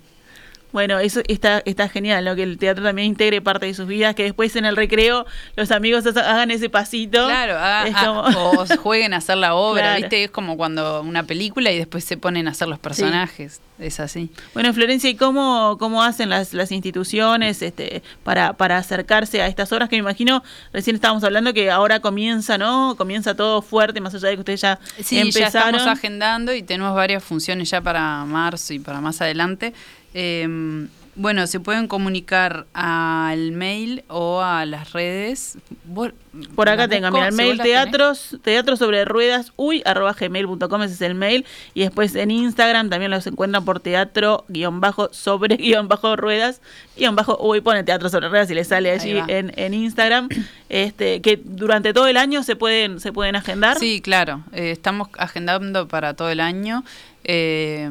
Bueno, 0.71 0.99
eso 0.99 1.21
está, 1.29 1.63
está 1.65 1.89
genial, 1.89 2.25
¿no? 2.27 2.37
Que 2.37 2.43
el 2.43 2.59
teatro 2.59 2.85
también 2.85 3.09
integre 3.09 3.41
parte 3.41 3.65
de 3.67 3.73
sus 3.75 3.87
vidas, 3.87 4.15
que 4.15 4.25
después 4.25 4.55
en 4.57 4.67
el 4.67 4.77
recreo 4.77 5.25
los 5.57 5.71
amigos 5.71 6.05
ha- 6.07 6.11
hagan 6.31 6.51
ese 6.51 6.69
pasito. 6.69 7.25
Claro, 7.27 7.55
haga- 7.57 7.87
Es 7.89 7.97
como- 7.97 8.21
o 8.21 8.67
jueguen 8.83 9.15
a 9.15 9.17
hacer 9.17 9.39
la 9.39 9.55
obra, 9.55 9.83
Claro. 9.83 10.01
¿viste? 10.03 10.25
Es 10.25 10.31
como 10.31 10.57
cuando 10.59 11.01
una 11.03 11.23
película 11.23 11.73
y 11.73 11.79
después 11.79 12.05
se 12.05 12.17
ponen 12.19 12.49
a 12.49 12.51
hacer 12.51 12.69
los 12.69 12.79
personajes. 12.79 13.61
Es 13.79 14.01
así. 14.01 14.29
Bueno, 14.55 14.75
Florencia, 14.75 15.09
¿y 15.09 15.15
cómo, 15.15 15.77
cómo 15.79 16.03
hacen 16.03 16.29
las, 16.31 16.53
las 16.53 16.73
instituciones 16.73 17.63
este, 17.63 18.03
para, 18.25 18.53
para 18.55 18.77
acercarse 18.77 19.41
a 19.41 19.47
estas 19.47 19.71
obras 19.73 19.89
que 19.89 19.95
me 19.97 20.01
imagino, 20.01 20.43
recién 20.73 20.97
estábamos 20.97 21.23
hablando 21.23 21.55
que 21.55 21.71
ahora 21.71 22.01
comienza, 22.01 22.59
¿no? 22.59 22.97
Comienza 22.99 23.37
todo 23.37 23.63
fuerte, 23.63 24.01
más 24.01 24.13
allá 24.17 24.29
de 24.31 24.35
que 24.35 24.41
ustedes 24.41 24.61
ya 24.63 24.81
Sí, 25.01 25.15
ya 25.17 25.23
empezaron. 25.23 25.77
estamos 25.77 25.97
agendando 25.99 26.53
y 26.53 26.63
tenemos 26.65 26.93
varias 26.95 27.23
funciones 27.23 27.71
ya 27.71 27.81
para 27.81 28.25
marzo 28.25 28.75
y 28.75 28.81
para 28.81 29.01
más 29.01 29.21
adelante. 29.23 29.73
Eh, 30.15 30.87
bueno, 31.21 31.49
se 31.49 31.59
pueden 31.59 31.89
comunicar 31.89 32.67
al 32.75 33.51
mail 33.51 34.05
o 34.07 34.41
a 34.41 34.65
las 34.67 34.93
redes. 34.93 35.59
Vos- 35.85 36.13
Por 36.55 36.69
acá 36.69 36.83
¿las 36.83 36.91
tengan, 36.91 37.13
mira, 37.13 37.27
el 37.27 37.35
mail 37.35 37.59
teatros, 37.61 38.39
teatro 38.43 38.77
sobre 38.77 39.05
ruedas, 39.05 39.53
uy, 39.57 39.83
arroba 39.85 40.13
gmail.com, 40.13 40.81
ese 40.85 40.95
es 40.95 41.01
el 41.01 41.17
mail. 41.17 41.45
Y 41.75 41.81
después 41.81 42.15
en 42.15 42.31
Instagram 42.31 42.89
también 42.89 43.11
los 43.11 43.27
encuentran 43.27 43.65
por 43.65 43.81
teatro, 43.81 44.45
guion 44.47 44.81
bajo, 44.81 45.09
sobre, 45.13 45.57
guion 45.59 45.89
bajo, 45.89 46.15
ruedas, 46.15 46.61
guion 46.97 47.17
bajo, 47.17 47.37
uy, 47.45 47.63
pone 47.63 47.83
teatro 47.83 48.09
sobre 48.11 48.29
ruedas 48.29 48.49
y 48.53 48.55
le 48.55 48.63
sale 48.63 48.93
allí 48.93 49.21
en, 49.27 49.53
en 49.57 49.75
Instagram. 49.75 50.29
Este, 50.69 51.21
que 51.23 51.41
durante 51.43 51.95
todo 51.95 52.07
el 52.09 52.19
año 52.19 52.43
se 52.45 52.55
pueden, 52.55 53.01
se 53.01 53.11
pueden 53.13 53.35
agendar. 53.37 53.79
Sí, 53.79 54.03
claro. 54.03 54.45
eh, 54.53 54.71
estamos 54.71 55.09
agendando 55.19 55.89
para 55.89 56.13
todo 56.15 56.29
el 56.29 56.39
año. 56.41 56.85
Eh, 57.25 57.91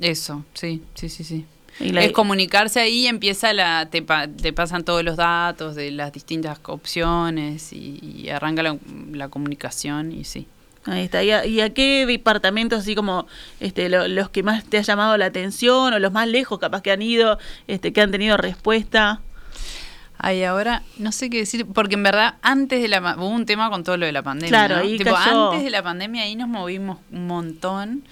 eso, 0.00 0.44
sí, 0.54 0.82
sí, 0.94 1.08
sí, 1.08 1.24
sí. 1.24 1.46
Y 1.80 1.90
la- 1.90 2.04
es 2.04 2.12
comunicarse 2.12 2.80
ahí, 2.80 3.06
empieza 3.08 3.52
la, 3.52 3.86
te, 3.90 4.00
pa- 4.02 4.28
te 4.28 4.52
pasan 4.52 4.84
todos 4.84 5.02
los 5.02 5.16
datos 5.16 5.74
de 5.74 5.90
las 5.90 6.12
distintas 6.12 6.58
opciones 6.64 7.72
y, 7.72 7.98
y 8.02 8.28
arranca 8.28 8.62
la, 8.62 8.76
la 9.12 9.28
comunicación 9.28 10.12
y 10.12 10.24
sí. 10.24 10.46
Ahí 10.86 11.04
está. 11.04 11.22
¿Y 11.24 11.30
a, 11.30 11.46
y 11.46 11.60
a 11.62 11.72
qué 11.72 12.04
departamentos, 12.06 12.80
así 12.80 12.94
como 12.94 13.26
este, 13.58 13.88
lo- 13.88 14.06
los 14.06 14.28
que 14.30 14.42
más 14.42 14.64
te 14.64 14.78
ha 14.78 14.82
llamado 14.82 15.16
la 15.16 15.26
atención 15.26 15.92
o 15.94 15.98
los 15.98 16.12
más 16.12 16.28
lejos 16.28 16.58
capaz 16.60 16.82
que 16.82 16.92
han 16.92 17.02
ido, 17.02 17.38
este, 17.66 17.92
que 17.92 18.00
han 18.02 18.10
tenido 18.12 18.36
respuesta? 18.36 19.20
Ay, 20.16 20.44
ahora 20.44 20.82
no 20.98 21.10
sé 21.10 21.28
qué 21.28 21.38
decir, 21.38 21.66
porque 21.66 21.94
en 21.94 22.02
verdad 22.04 22.34
antes 22.42 22.80
de 22.80 22.88
la 22.88 23.16
hubo 23.18 23.28
un 23.28 23.46
tema 23.46 23.68
con 23.68 23.82
todo 23.82 23.96
lo 23.96 24.06
de 24.06 24.12
la 24.12 24.22
pandemia. 24.22 24.48
Claro, 24.48 24.76
¿no? 24.76 24.82
ahí 24.82 24.96
Tipo, 24.96 25.10
cayó. 25.12 25.50
antes 25.50 25.64
de 25.64 25.70
la 25.70 25.82
pandemia 25.82 26.22
ahí 26.22 26.36
nos 26.36 26.48
movimos 26.48 26.98
un 27.10 27.26
montón. 27.26 28.04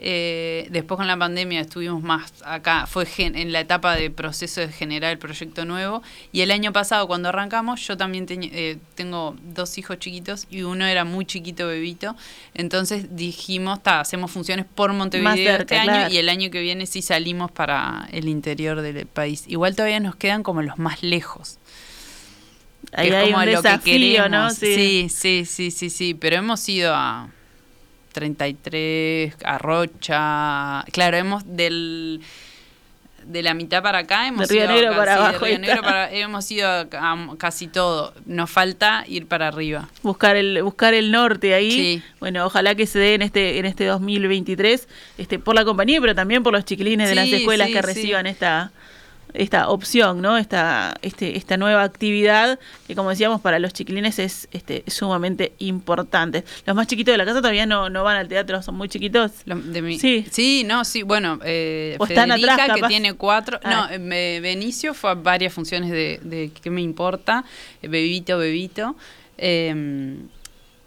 Eh, 0.00 0.68
después 0.70 0.96
con 0.96 1.08
la 1.08 1.16
pandemia 1.16 1.60
estuvimos 1.60 2.02
más 2.02 2.32
acá, 2.44 2.86
fue 2.86 3.04
gen- 3.04 3.34
en 3.36 3.50
la 3.50 3.58
etapa 3.60 3.96
de 3.96 4.10
proceso 4.12 4.60
de 4.60 4.68
generar 4.68 5.10
el 5.10 5.18
proyecto 5.18 5.64
nuevo. 5.64 6.02
Y 6.30 6.42
el 6.42 6.52
año 6.52 6.72
pasado 6.72 7.08
cuando 7.08 7.30
arrancamos, 7.30 7.84
yo 7.86 7.96
también 7.96 8.26
teñi- 8.26 8.50
eh, 8.52 8.78
tengo 8.94 9.34
dos 9.42 9.76
hijos 9.76 9.98
chiquitos 9.98 10.46
y 10.50 10.62
uno 10.62 10.86
era 10.86 11.04
muy 11.04 11.24
chiquito 11.26 11.66
bebito. 11.66 12.14
Entonces 12.54 13.16
dijimos, 13.16 13.82
ta, 13.82 13.98
hacemos 14.00 14.30
funciones 14.30 14.66
por 14.72 14.92
Montevideo 14.92 15.34
cerca, 15.34 15.62
este 15.62 15.76
año 15.78 15.90
claro. 15.90 16.14
y 16.14 16.18
el 16.18 16.28
año 16.28 16.50
que 16.50 16.60
viene 16.60 16.86
sí 16.86 17.02
salimos 17.02 17.50
para 17.50 18.08
el 18.12 18.28
interior 18.28 18.80
del 18.82 19.04
país. 19.06 19.44
Igual 19.48 19.74
todavía 19.74 19.98
nos 19.98 20.14
quedan 20.14 20.44
como 20.44 20.62
los 20.62 20.78
más 20.78 21.02
lejos. 21.02 21.58
que 22.92 23.00
Ahí 23.00 23.08
es 23.08 23.14
como 23.24 23.38
un 23.38 23.52
lo 23.52 23.62
que 23.62 23.68
queremos. 23.80 24.54
Sí. 24.54 25.08
sí, 25.10 25.44
sí, 25.44 25.70
sí, 25.72 25.90
sí, 25.90 26.14
Pero 26.14 26.36
hemos 26.36 26.68
ido 26.68 26.94
a 26.94 27.28
33, 28.18 29.36
a 29.44 29.58
Rocha. 29.58 30.82
Claro, 30.92 31.16
hemos 31.16 31.42
del 31.46 32.20
de 33.24 33.42
la 33.42 33.52
mitad 33.52 33.82
para 33.82 33.98
acá 33.98 34.26
hemos 34.26 34.48
De 34.48 34.54
Río 34.54 34.64
ido 34.64 34.72
Negro 34.72 34.96
para 34.96 35.12
de 35.12 35.18
abajo 35.18 35.44
Río 35.44 35.54
está. 35.56 35.66
Negro 35.66 35.82
para- 35.82 36.10
hemos 36.12 36.50
ido 36.50 36.66
a, 36.66 36.80
a 36.92 37.36
casi 37.36 37.66
todo. 37.66 38.14
Nos 38.24 38.50
falta 38.50 39.04
ir 39.06 39.26
para 39.26 39.48
arriba. 39.48 39.88
buscar 40.02 40.36
el 40.36 40.62
buscar 40.62 40.94
el 40.94 41.10
norte 41.10 41.52
ahí. 41.52 41.70
Sí. 41.70 42.02
Bueno, 42.20 42.46
ojalá 42.46 42.74
que 42.74 42.86
se 42.86 42.98
dé 42.98 43.14
en 43.14 43.22
este 43.22 43.58
en 43.58 43.66
este 43.66 43.84
2023, 43.84 44.88
este 45.18 45.38
por 45.38 45.54
la 45.54 45.64
compañía, 45.66 46.00
pero 46.00 46.14
también 46.14 46.42
por 46.42 46.54
los 46.54 46.64
chiquilines 46.64 47.08
de 47.10 47.14
las 47.16 47.28
escuelas 47.28 47.66
sí, 47.68 47.74
que 47.74 47.82
reciban 47.82 48.26
esta 48.26 48.70
esta 49.34 49.68
opción, 49.68 50.20
¿no? 50.20 50.38
Esta, 50.38 50.96
este, 51.02 51.36
esta 51.36 51.56
nueva 51.56 51.82
actividad 51.82 52.58
que 52.86 52.94
como 52.94 53.10
decíamos 53.10 53.40
para 53.40 53.58
los 53.58 53.72
chiquilines 53.72 54.18
es 54.18 54.48
este, 54.52 54.84
sumamente 54.86 55.52
importante. 55.58 56.44
Los 56.66 56.74
más 56.74 56.86
chiquitos 56.86 57.12
de 57.12 57.18
la 57.18 57.24
casa 57.24 57.40
todavía 57.40 57.66
no, 57.66 57.90
no 57.90 58.04
van 58.04 58.16
al 58.16 58.28
teatro, 58.28 58.62
son 58.62 58.76
muy 58.76 58.88
chiquitos. 58.88 59.32
sí. 59.98 60.26
Sí, 60.30 60.64
no, 60.64 60.84
sí, 60.84 61.02
bueno, 61.02 61.38
eh, 61.44 61.96
Federica, 62.06 62.74
que 62.74 62.82
tiene 62.82 63.14
cuatro, 63.14 63.58
no, 63.64 63.84
ah. 63.84 63.90
eh, 63.92 64.40
Benicio 64.42 64.94
fue 64.94 65.10
a 65.10 65.14
varias 65.14 65.52
funciones 65.52 65.90
de, 65.90 66.20
de 66.22 66.50
¿Qué 66.62 66.70
me 66.70 66.80
importa? 66.80 67.44
Bebito, 67.82 68.38
Bebito. 68.38 68.96
Eh, 69.36 70.16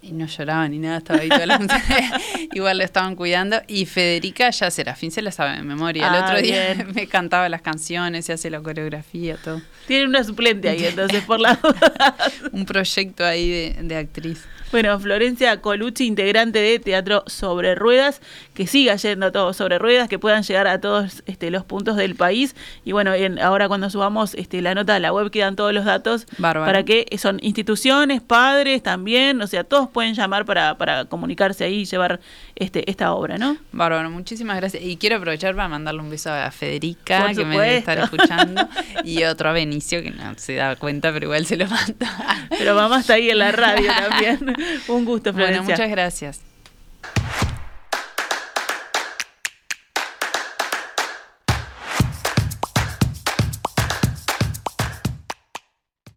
y 0.01 0.13
no 0.13 0.25
lloraba 0.25 0.67
ni 0.67 0.79
nada, 0.79 0.97
estaba 0.97 1.19
ahí 1.19 1.29
toda 1.29 1.45
la 1.45 1.59
Igual 2.53 2.79
lo 2.79 2.83
estaban 2.83 3.15
cuidando. 3.15 3.61
Y 3.67 3.85
Federica 3.85 4.49
ya 4.49 4.71
Serafín 4.71 5.11
se 5.11 5.21
la 5.21 5.31
sabe 5.31 5.57
de 5.57 5.63
memoria. 5.63 6.07
El 6.07 6.15
ah, 6.15 6.25
otro 6.25 6.41
día 6.41 6.85
me 6.93 7.07
cantaba 7.07 7.47
las 7.49 7.61
canciones, 7.61 8.25
se 8.25 8.33
hace 8.33 8.49
la 8.49 8.61
coreografía, 8.61 9.37
todo. 9.37 9.61
Tiene 9.87 10.05
una 10.05 10.23
suplente 10.23 10.69
ahí, 10.69 10.85
entonces, 10.85 11.23
por 11.23 11.39
la 11.39 11.59
Un 12.51 12.65
proyecto 12.65 13.25
ahí 13.25 13.49
de, 13.49 13.77
de 13.83 13.97
actriz. 13.97 14.45
Bueno, 14.71 14.97
Florencia 14.99 15.59
Colucci, 15.59 16.05
integrante 16.05 16.59
de 16.59 16.79
Teatro 16.79 17.25
Sobre 17.27 17.75
Ruedas, 17.75 18.21
que 18.53 18.67
siga 18.67 18.95
yendo 18.95 19.31
todo 19.33 19.53
sobre 19.53 19.79
ruedas, 19.79 20.07
que 20.07 20.17
puedan 20.17 20.43
llegar 20.43 20.67
a 20.67 20.79
todos 20.79 21.23
este, 21.25 21.51
los 21.51 21.65
puntos 21.65 21.97
del 21.97 22.15
país. 22.15 22.55
Y 22.85 22.93
bueno, 22.93 23.11
ahora 23.41 23.67
cuando 23.67 23.89
subamos 23.89 24.33
este, 24.33 24.61
la 24.61 24.73
nota 24.73 24.95
a 24.95 24.99
la 24.99 25.11
web 25.11 25.29
quedan 25.29 25.57
todos 25.57 25.73
los 25.73 25.83
datos 25.83 26.25
para 26.39 26.83
que 26.83 27.05
son 27.17 27.39
instituciones, 27.41 28.21
padres 28.21 28.81
también, 28.81 29.41
o 29.41 29.47
sea, 29.47 29.65
todos 29.65 29.89
pueden 29.89 30.13
llamar 30.13 30.45
para, 30.45 30.77
para 30.77 31.03
comunicarse 31.05 31.65
ahí 31.65 31.81
y 31.81 31.85
llevar 31.85 32.21
este, 32.55 32.89
esta 32.89 33.13
obra, 33.13 33.37
¿no? 33.37 33.57
Bárbaro, 33.73 34.09
muchísimas 34.09 34.55
gracias. 34.55 34.83
Y 34.83 34.95
quiero 34.95 35.17
aprovechar 35.17 35.53
para 35.53 35.67
mandarle 35.67 36.01
un 36.01 36.09
beso 36.09 36.31
a 36.31 36.49
Federica, 36.51 37.33
que 37.33 37.43
me 37.43 37.59
debe 37.59 37.77
estar 37.77 37.99
escuchando, 37.99 38.69
y 39.03 39.23
otro 39.25 39.49
a 39.49 39.51
Benicio, 39.51 40.01
que 40.01 40.11
no 40.11 40.33
se 40.37 40.55
da 40.55 40.77
cuenta, 40.77 41.11
pero 41.11 41.25
igual 41.25 41.45
se 41.45 41.57
lo 41.57 41.67
manda. 41.67 42.47
Pero 42.57 42.73
mamá 42.73 43.01
está 43.01 43.15
ahí 43.15 43.29
en 43.29 43.39
la 43.39 43.51
radio 43.51 43.87
también. 43.87 44.55
Un 44.87 45.05
gusto, 45.05 45.33
Florencia. 45.33 45.61
Bueno, 45.61 45.71
muchas 45.71 45.89
gracias. 45.89 46.50